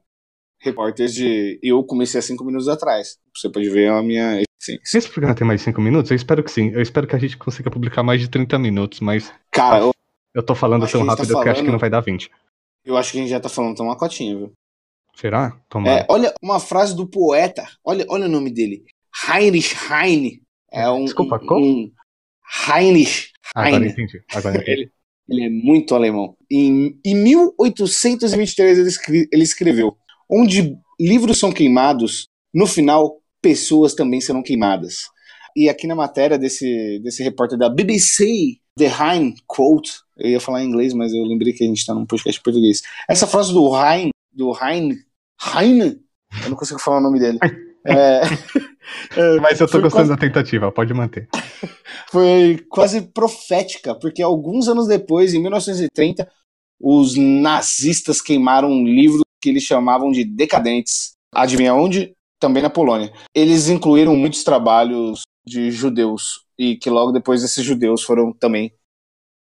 repórter 0.59 1.07
de. 1.07 1.59
Eu 1.61 1.83
comecei 1.83 2.19
há 2.19 2.21
cinco 2.21 2.45
minutos 2.45 2.69
atrás. 2.69 3.19
Você 3.35 3.49
pode 3.49 3.69
ver 3.69 3.89
a 3.89 4.01
minha 4.01 4.41
eficiência. 4.41 4.97
Esse 4.97 5.09
programa 5.09 5.35
tem 5.35 5.45
mais 5.45 5.59
de 5.59 5.65
5 5.65 5.81
minutos? 5.81 6.11
Eu 6.11 6.15
espero 6.15 6.43
que 6.43 6.51
sim. 6.51 6.69
Eu 6.69 6.81
espero 6.81 7.07
que 7.07 7.15
a 7.15 7.19
gente 7.19 7.37
consiga 7.37 7.71
publicar 7.71 8.03
mais 8.03 8.21
de 8.21 8.29
30 8.29 8.59
minutos, 8.59 8.99
mas. 8.99 9.33
Cara, 9.51 9.79
eu, 9.79 9.91
eu 10.33 10.43
tô 10.43 10.53
falando 10.53 10.87
tão 10.87 11.03
rápido 11.05 11.27
tá 11.27 11.33
falando... 11.33 11.43
que 11.43 11.49
acho 11.49 11.63
que 11.63 11.71
não 11.71 11.79
vai 11.79 11.89
dar 11.89 12.01
20. 12.01 12.29
Eu 12.85 12.97
acho 12.97 13.11
que 13.11 13.17
a 13.17 13.21
gente 13.21 13.29
já 13.29 13.39
tá 13.39 13.49
falando 13.49 13.75
tão 13.75 13.87
uma 13.87 13.97
cotinha, 13.97 14.37
viu? 14.37 14.53
Será? 15.21 15.55
É, 15.85 16.07
olha 16.09 16.33
uma 16.41 16.59
frase 16.59 16.95
do 16.95 17.07
poeta. 17.07 17.63
Olha, 17.85 18.03
olha 18.09 18.25
o 18.25 18.29
nome 18.29 18.49
dele. 18.49 18.83
Heinrich 19.29 19.75
Heine. 19.87 20.41
É 20.71 20.89
um. 20.89 21.05
Desculpa, 21.05 21.37
como? 21.37 21.63
Um 21.63 21.91
Heinrich 22.67 23.29
Heine. 23.55 23.75
Agora 23.75 23.85
entendi. 23.87 24.23
Agora 24.33 24.55
entendi. 24.55 24.71
ele, 24.71 24.91
ele 25.29 25.45
é 25.45 25.49
muito 25.49 25.93
alemão. 25.93 26.35
Em, 26.49 26.99
em 27.05 27.15
1823 27.15 28.79
ele, 28.79 28.87
escre, 28.87 29.29
ele 29.31 29.43
escreveu: 29.43 29.95
Onde 30.27 30.75
livros 30.99 31.37
são 31.37 31.51
queimados, 31.51 32.27
no 32.51 32.65
final 32.65 33.21
pessoas 33.39 33.93
também 33.93 34.21
serão 34.21 34.41
queimadas. 34.41 35.03
E 35.55 35.69
aqui 35.69 35.85
na 35.85 35.95
matéria 35.95 36.39
desse, 36.39 36.99
desse 37.03 37.21
repórter 37.21 37.59
da 37.59 37.69
BBC, 37.69 38.25
The 38.75 38.85
Heine 38.85 39.35
Quote, 39.45 39.91
eu 40.17 40.31
ia 40.31 40.39
falar 40.39 40.63
em 40.63 40.67
inglês, 40.67 40.95
mas 40.95 41.13
eu 41.13 41.23
lembrei 41.25 41.53
que 41.53 41.63
a 41.63 41.67
gente 41.67 41.77
está 41.77 41.93
num 41.93 42.07
podcast 42.07 42.41
português. 42.41 42.81
Essa 43.07 43.27
frase 43.27 43.53
do 43.53 43.69
Heine, 43.75 44.11
do 44.31 44.51
Heine, 44.57 44.97
Heine, 45.55 45.99
eu 46.43 46.49
não 46.49 46.57
consigo 46.57 46.79
falar 46.79 46.97
o 46.97 47.01
nome 47.01 47.19
dele. 47.19 47.39
É, 47.83 49.39
Mas 49.39 49.59
eu 49.59 49.67
tô 49.67 49.81
gostando 49.81 50.07
quase... 50.07 50.09
da 50.09 50.17
tentativa, 50.17 50.71
pode 50.71 50.93
manter. 50.93 51.27
Foi 52.11 52.63
quase 52.69 53.01
profética, 53.01 53.95
porque 53.95 54.21
alguns 54.21 54.67
anos 54.67 54.87
depois, 54.87 55.33
em 55.33 55.41
1930, 55.41 56.29
os 56.79 57.15
nazistas 57.15 58.21
queimaram 58.21 58.69
um 58.69 58.85
livro 58.85 59.21
que 59.41 59.49
eles 59.49 59.63
chamavam 59.63 60.11
de 60.11 60.23
Decadentes. 60.23 61.13
Adivinha 61.33 61.73
onde? 61.73 62.13
Também 62.39 62.61
na 62.61 62.69
Polônia. 62.69 63.11
Eles 63.33 63.67
incluíram 63.67 64.15
muitos 64.15 64.43
trabalhos 64.43 65.21
de 65.45 65.71
judeus 65.71 66.45
e 66.57 66.75
que 66.75 66.89
logo 66.89 67.11
depois 67.11 67.43
esses 67.43 67.63
judeus 67.63 68.03
foram 68.03 68.31
também 68.33 68.71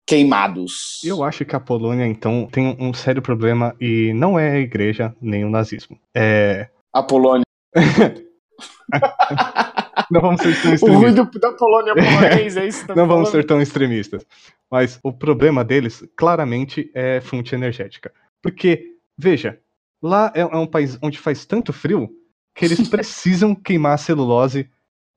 queimados. 0.05 1.01
Eu 1.03 1.23
acho 1.23 1.43
que 1.43 1.55
a 1.55 1.59
Polônia, 1.59 2.05
então, 2.05 2.47
tem 2.51 2.77
um 2.79 2.93
sério 2.93 3.21
problema 3.21 3.75
e 3.79 4.13
não 4.13 4.37
é 4.37 4.51
a 4.51 4.59
igreja 4.59 5.15
nem 5.19 5.43
o 5.43 5.49
nazismo. 5.49 5.99
É. 6.13 6.69
A 6.93 7.01
Polônia. 7.01 7.43
não 10.11 10.21
vamos 10.21 10.41
ser 10.41 10.61
tão 10.61 10.73
extremistas. 10.73 10.89
O 10.89 10.93
ruim 10.93 11.13
da 11.13 11.51
Polônia 11.53 11.93
polonês, 11.95 12.57
é 12.57 12.67
isso? 12.67 12.85
Não 12.95 13.07
vamos 13.07 13.29
ser 13.29 13.45
tão 13.45 13.61
extremistas. 13.61 14.25
Mas 14.71 14.99
o 15.03 15.11
problema 15.11 15.63
deles, 15.63 16.03
claramente, 16.15 16.89
é 16.93 17.19
fonte 17.19 17.53
energética. 17.53 18.13
Porque, 18.41 18.95
veja, 19.17 19.59
lá 20.01 20.31
é, 20.35 20.41
é 20.41 20.57
um 20.57 20.67
país 20.67 20.97
onde 21.01 21.17
faz 21.17 21.45
tanto 21.45 21.73
frio 21.73 22.09
que 22.53 22.65
eles 22.65 22.87
precisam 22.89 23.53
queimar 23.53 23.93
a 23.93 23.97
celulose 23.97 24.69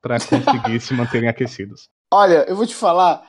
para 0.02 0.18
conseguir 0.18 0.80
se 0.80 0.94
manterem 0.94 1.28
aquecidos. 1.28 1.88
Olha, 2.12 2.44
eu 2.48 2.56
vou 2.56 2.66
te 2.66 2.74
falar. 2.74 3.22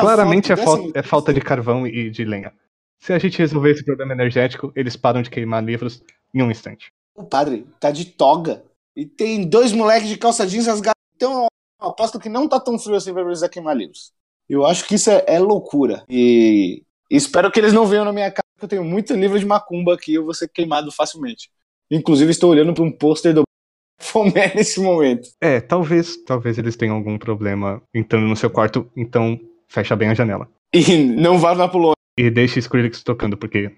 Claramente 0.00 0.52
é, 0.52 0.56
é 0.94 1.02
falta 1.02 1.32
de 1.32 1.40
carvão 1.40 1.86
e 1.86 2.10
de 2.10 2.24
lenha. 2.24 2.52
Se 2.98 3.12
a 3.12 3.18
gente 3.18 3.38
resolver 3.38 3.70
esse 3.70 3.84
problema 3.84 4.14
energético, 4.14 4.72
eles 4.74 4.96
param 4.96 5.20
de 5.20 5.28
queimar 5.28 5.62
livros 5.62 6.02
em 6.32 6.42
um 6.42 6.50
instante. 6.50 6.90
O 7.14 7.24
padre 7.24 7.66
tá 7.78 7.90
de 7.90 8.06
toga. 8.06 8.64
E 8.96 9.04
tem 9.04 9.46
dois 9.46 9.72
moleques 9.72 10.08
de 10.08 10.16
calça 10.16 10.46
jeans 10.46 10.66
rasgados. 10.66 11.00
Então, 11.14 11.46
eu 11.82 11.88
aposto 11.88 12.18
que 12.18 12.28
não 12.28 12.48
tá 12.48 12.58
tão 12.58 12.78
frio 12.78 12.96
assim 12.96 13.12
pra 13.12 13.24
precisar 13.24 13.48
queimar 13.48 13.76
livros. 13.76 14.12
Eu 14.48 14.64
acho 14.64 14.86
que 14.86 14.94
isso 14.94 15.10
é, 15.10 15.24
é 15.26 15.38
loucura. 15.38 16.04
E 16.08 16.82
espero 17.10 17.50
que 17.50 17.60
eles 17.60 17.72
não 17.72 17.86
venham 17.86 18.04
na 18.04 18.12
minha 18.12 18.30
casa, 18.30 18.44
porque 18.54 18.64
eu 18.64 18.68
tenho 18.68 18.84
muito 18.84 19.14
livro 19.14 19.38
de 19.38 19.44
macumba 19.44 19.94
aqui, 19.94 20.14
eu 20.14 20.24
vou 20.24 20.34
ser 20.34 20.48
queimado 20.48 20.90
facilmente. 20.90 21.50
Inclusive, 21.90 22.30
estou 22.30 22.50
olhando 22.50 22.72
para 22.72 22.84
um 22.84 22.90
pôster 22.90 23.34
do 23.34 23.42
Fomé 24.00 24.54
nesse 24.54 24.80
momento. 24.80 25.28
É, 25.40 25.60
talvez, 25.60 26.16
talvez 26.24 26.56
eles 26.58 26.76
tenham 26.76 26.96
algum 26.96 27.18
problema 27.18 27.82
entrando 27.92 28.26
no 28.26 28.36
seu 28.36 28.50
quarto, 28.50 28.90
então 28.96 29.38
fecha 29.74 29.96
bem 29.96 30.08
a 30.08 30.14
janela. 30.14 30.48
E 30.72 30.96
não 30.98 31.38
vá 31.38 31.54
na 31.54 31.68
Polônia. 31.68 31.96
E 32.16 32.30
deixe 32.30 32.60
Skrillex 32.60 33.02
tocando, 33.02 33.36
porque 33.36 33.72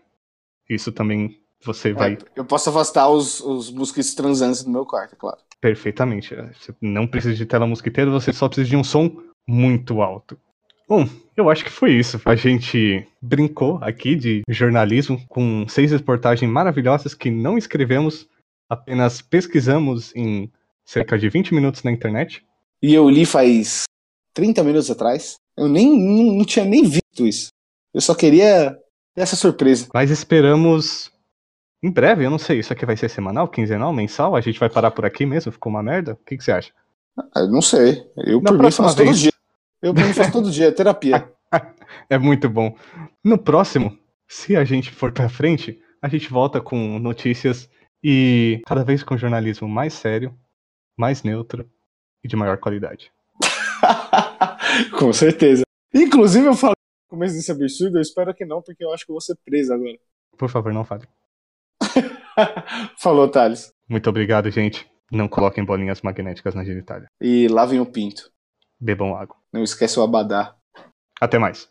isso 0.69 0.93
também 0.93 1.41
você 1.65 1.93
vai. 1.93 2.13
É, 2.15 2.19
eu 2.37 2.45
posso 2.45 2.69
afastar 2.69 3.09
os, 3.09 3.41
os 3.41 3.71
mosquitos 3.71 4.15
transantes 4.15 4.63
do 4.63 4.71
meu 4.71 4.85
quarto, 4.85 5.15
é 5.15 5.17
claro. 5.17 5.39
Perfeitamente. 5.61 6.35
Você 6.35 6.75
não 6.81 7.07
precisa 7.07 7.35
de 7.35 7.47
tela 7.47 7.67
mosquiteira, 7.67 8.11
você 8.11 8.33
só 8.33 8.47
precisa 8.47 8.69
de 8.69 8.77
um 8.77 8.85
som 8.85 9.11
muito 9.49 10.03
alto. 10.03 10.39
Bom, 10.89 11.09
eu 11.37 11.51
acho 11.51 11.65
que 11.65 11.71
foi 11.71 11.93
isso. 11.93 12.21
A 12.25 12.37
gente 12.37 13.09
brincou 13.21 13.79
aqui 13.83 14.15
de 14.15 14.43
jornalismo 14.49 15.21
com 15.29 15.67
seis 15.67 15.91
reportagens 15.91 16.51
maravilhosas 16.51 17.15
que 17.15 17.31
não 17.31 17.57
escrevemos, 17.57 18.29
apenas 18.69 19.23
pesquisamos 19.23 20.15
em 20.15 20.53
cerca 20.85 21.19
de 21.19 21.29
20 21.29 21.55
minutos 21.55 21.83
na 21.83 21.91
internet. 21.91 22.45
E 22.83 22.95
eu 22.95 23.09
li 23.09 23.25
faz 23.25 23.85
30 24.35 24.63
minutos 24.63 24.91
atrás. 24.91 25.37
Eu 25.57 25.69
nem 25.69 25.99
não, 25.99 26.39
não 26.39 26.45
tinha 26.45 26.65
nem 26.65 26.85
visto 26.85 27.27
isso. 27.27 27.49
Eu 27.95 28.01
só 28.01 28.15
queria 28.15 28.79
ter 29.15 29.23
essa 29.23 29.37
surpresa. 29.37 29.89
Mas 29.95 30.11
esperamos 30.11 31.11
em 31.83 31.91
breve, 31.91 32.25
eu 32.25 32.31
não 32.31 32.39
sei, 32.39 32.59
isso 32.59 32.73
aqui 32.73 32.85
vai 32.85 32.97
ser 32.97 33.09
semanal, 33.09 33.49
quinzenal, 33.49 33.93
mensal? 33.93 34.35
A 34.35 34.41
gente 34.41 34.59
vai 34.59 34.69
parar 34.69 34.91
por 34.91 35.05
aqui 35.05 35.25
mesmo? 35.25 35.53
Ficou 35.53 35.71
uma 35.71 35.83
merda? 35.83 36.15
O 36.15 36.17
que, 36.25 36.37
que 36.37 36.43
você 36.43 36.53
acha? 36.53 36.73
Ah, 37.17 37.41
eu 37.41 37.49
não 37.49 37.63
sei. 37.63 38.05
Eu 38.17 38.41
Na 38.41 38.51
por 38.51 38.59
mim 38.59 38.71
faço 38.71 38.97
vez... 38.97 39.09
todo 39.09 39.17
dia. 39.17 39.33
Eu 39.83 39.95
por 39.95 40.05
mim 40.05 40.13
faço 40.13 40.33
todo 40.33 40.51
dia, 40.51 40.69
é 40.69 40.73
terapia. 40.73 41.31
é 42.11 42.19
muito 42.19 42.49
bom. 42.49 42.77
No 43.23 43.39
próximo, 43.39 43.97
se 44.27 44.57
a 44.57 44.65
gente 44.65 44.91
for 44.91 45.13
pra 45.13 45.29
frente, 45.29 45.81
a 46.03 46.09
gente 46.09 46.31
volta 46.31 46.61
com 46.61 46.99
notícias 46.99 47.69
e 48.03 48.61
cada 48.67 48.85
vez 48.85 49.03
com 49.03 49.17
jornalismo 49.17 49.69
mais 49.69 49.95
sério, 49.95 50.35
mais 50.97 51.23
neutro 51.23 51.71
e 52.25 52.29
de 52.29 52.37
maior 52.37 52.59
qualidade. 52.59 53.13
com 54.99 55.13
certeza. 55.13 55.63
Inclusive, 55.95 56.47
eu 56.47 56.55
falei 56.55 56.75
no 57.05 57.17
começo 57.17 57.35
desse 57.35 57.51
absurdo, 57.51 57.99
eu 57.99 58.03
espero 58.03 58.35
que 58.35 58.45
não, 58.45 58.63
porque 58.63 58.85
eu 58.85 58.93
acho 58.93 59.05
que 59.05 59.11
eu 59.11 59.15
vou 59.15 59.21
ser 59.21 59.37
preso 59.45 59.73
agora. 59.73 59.99
Por 60.37 60.51
favor, 60.51 60.73
não 60.73 60.85
fale. 60.85 61.05
Falou, 62.99 63.29
Thales. 63.29 63.73
Muito 63.89 64.11
obrigado, 64.11 64.51
gente. 64.51 64.87
Não 65.11 65.29
coloquem 65.29 65.65
bolinhas 65.65 66.03
magnéticas 66.03 66.55
na 66.55 66.65
genitália. 66.65 67.09
E 67.21 67.49
lavem 67.49 67.81
o 67.81 67.87
pinto. 67.87 68.31
Bebam 68.79 69.17
água. 69.17 69.37
Não 69.53 69.63
esquece 69.63 69.99
o 69.99 70.03
abadá. 70.03 70.55
Até 71.21 71.39
mais. 71.39 71.71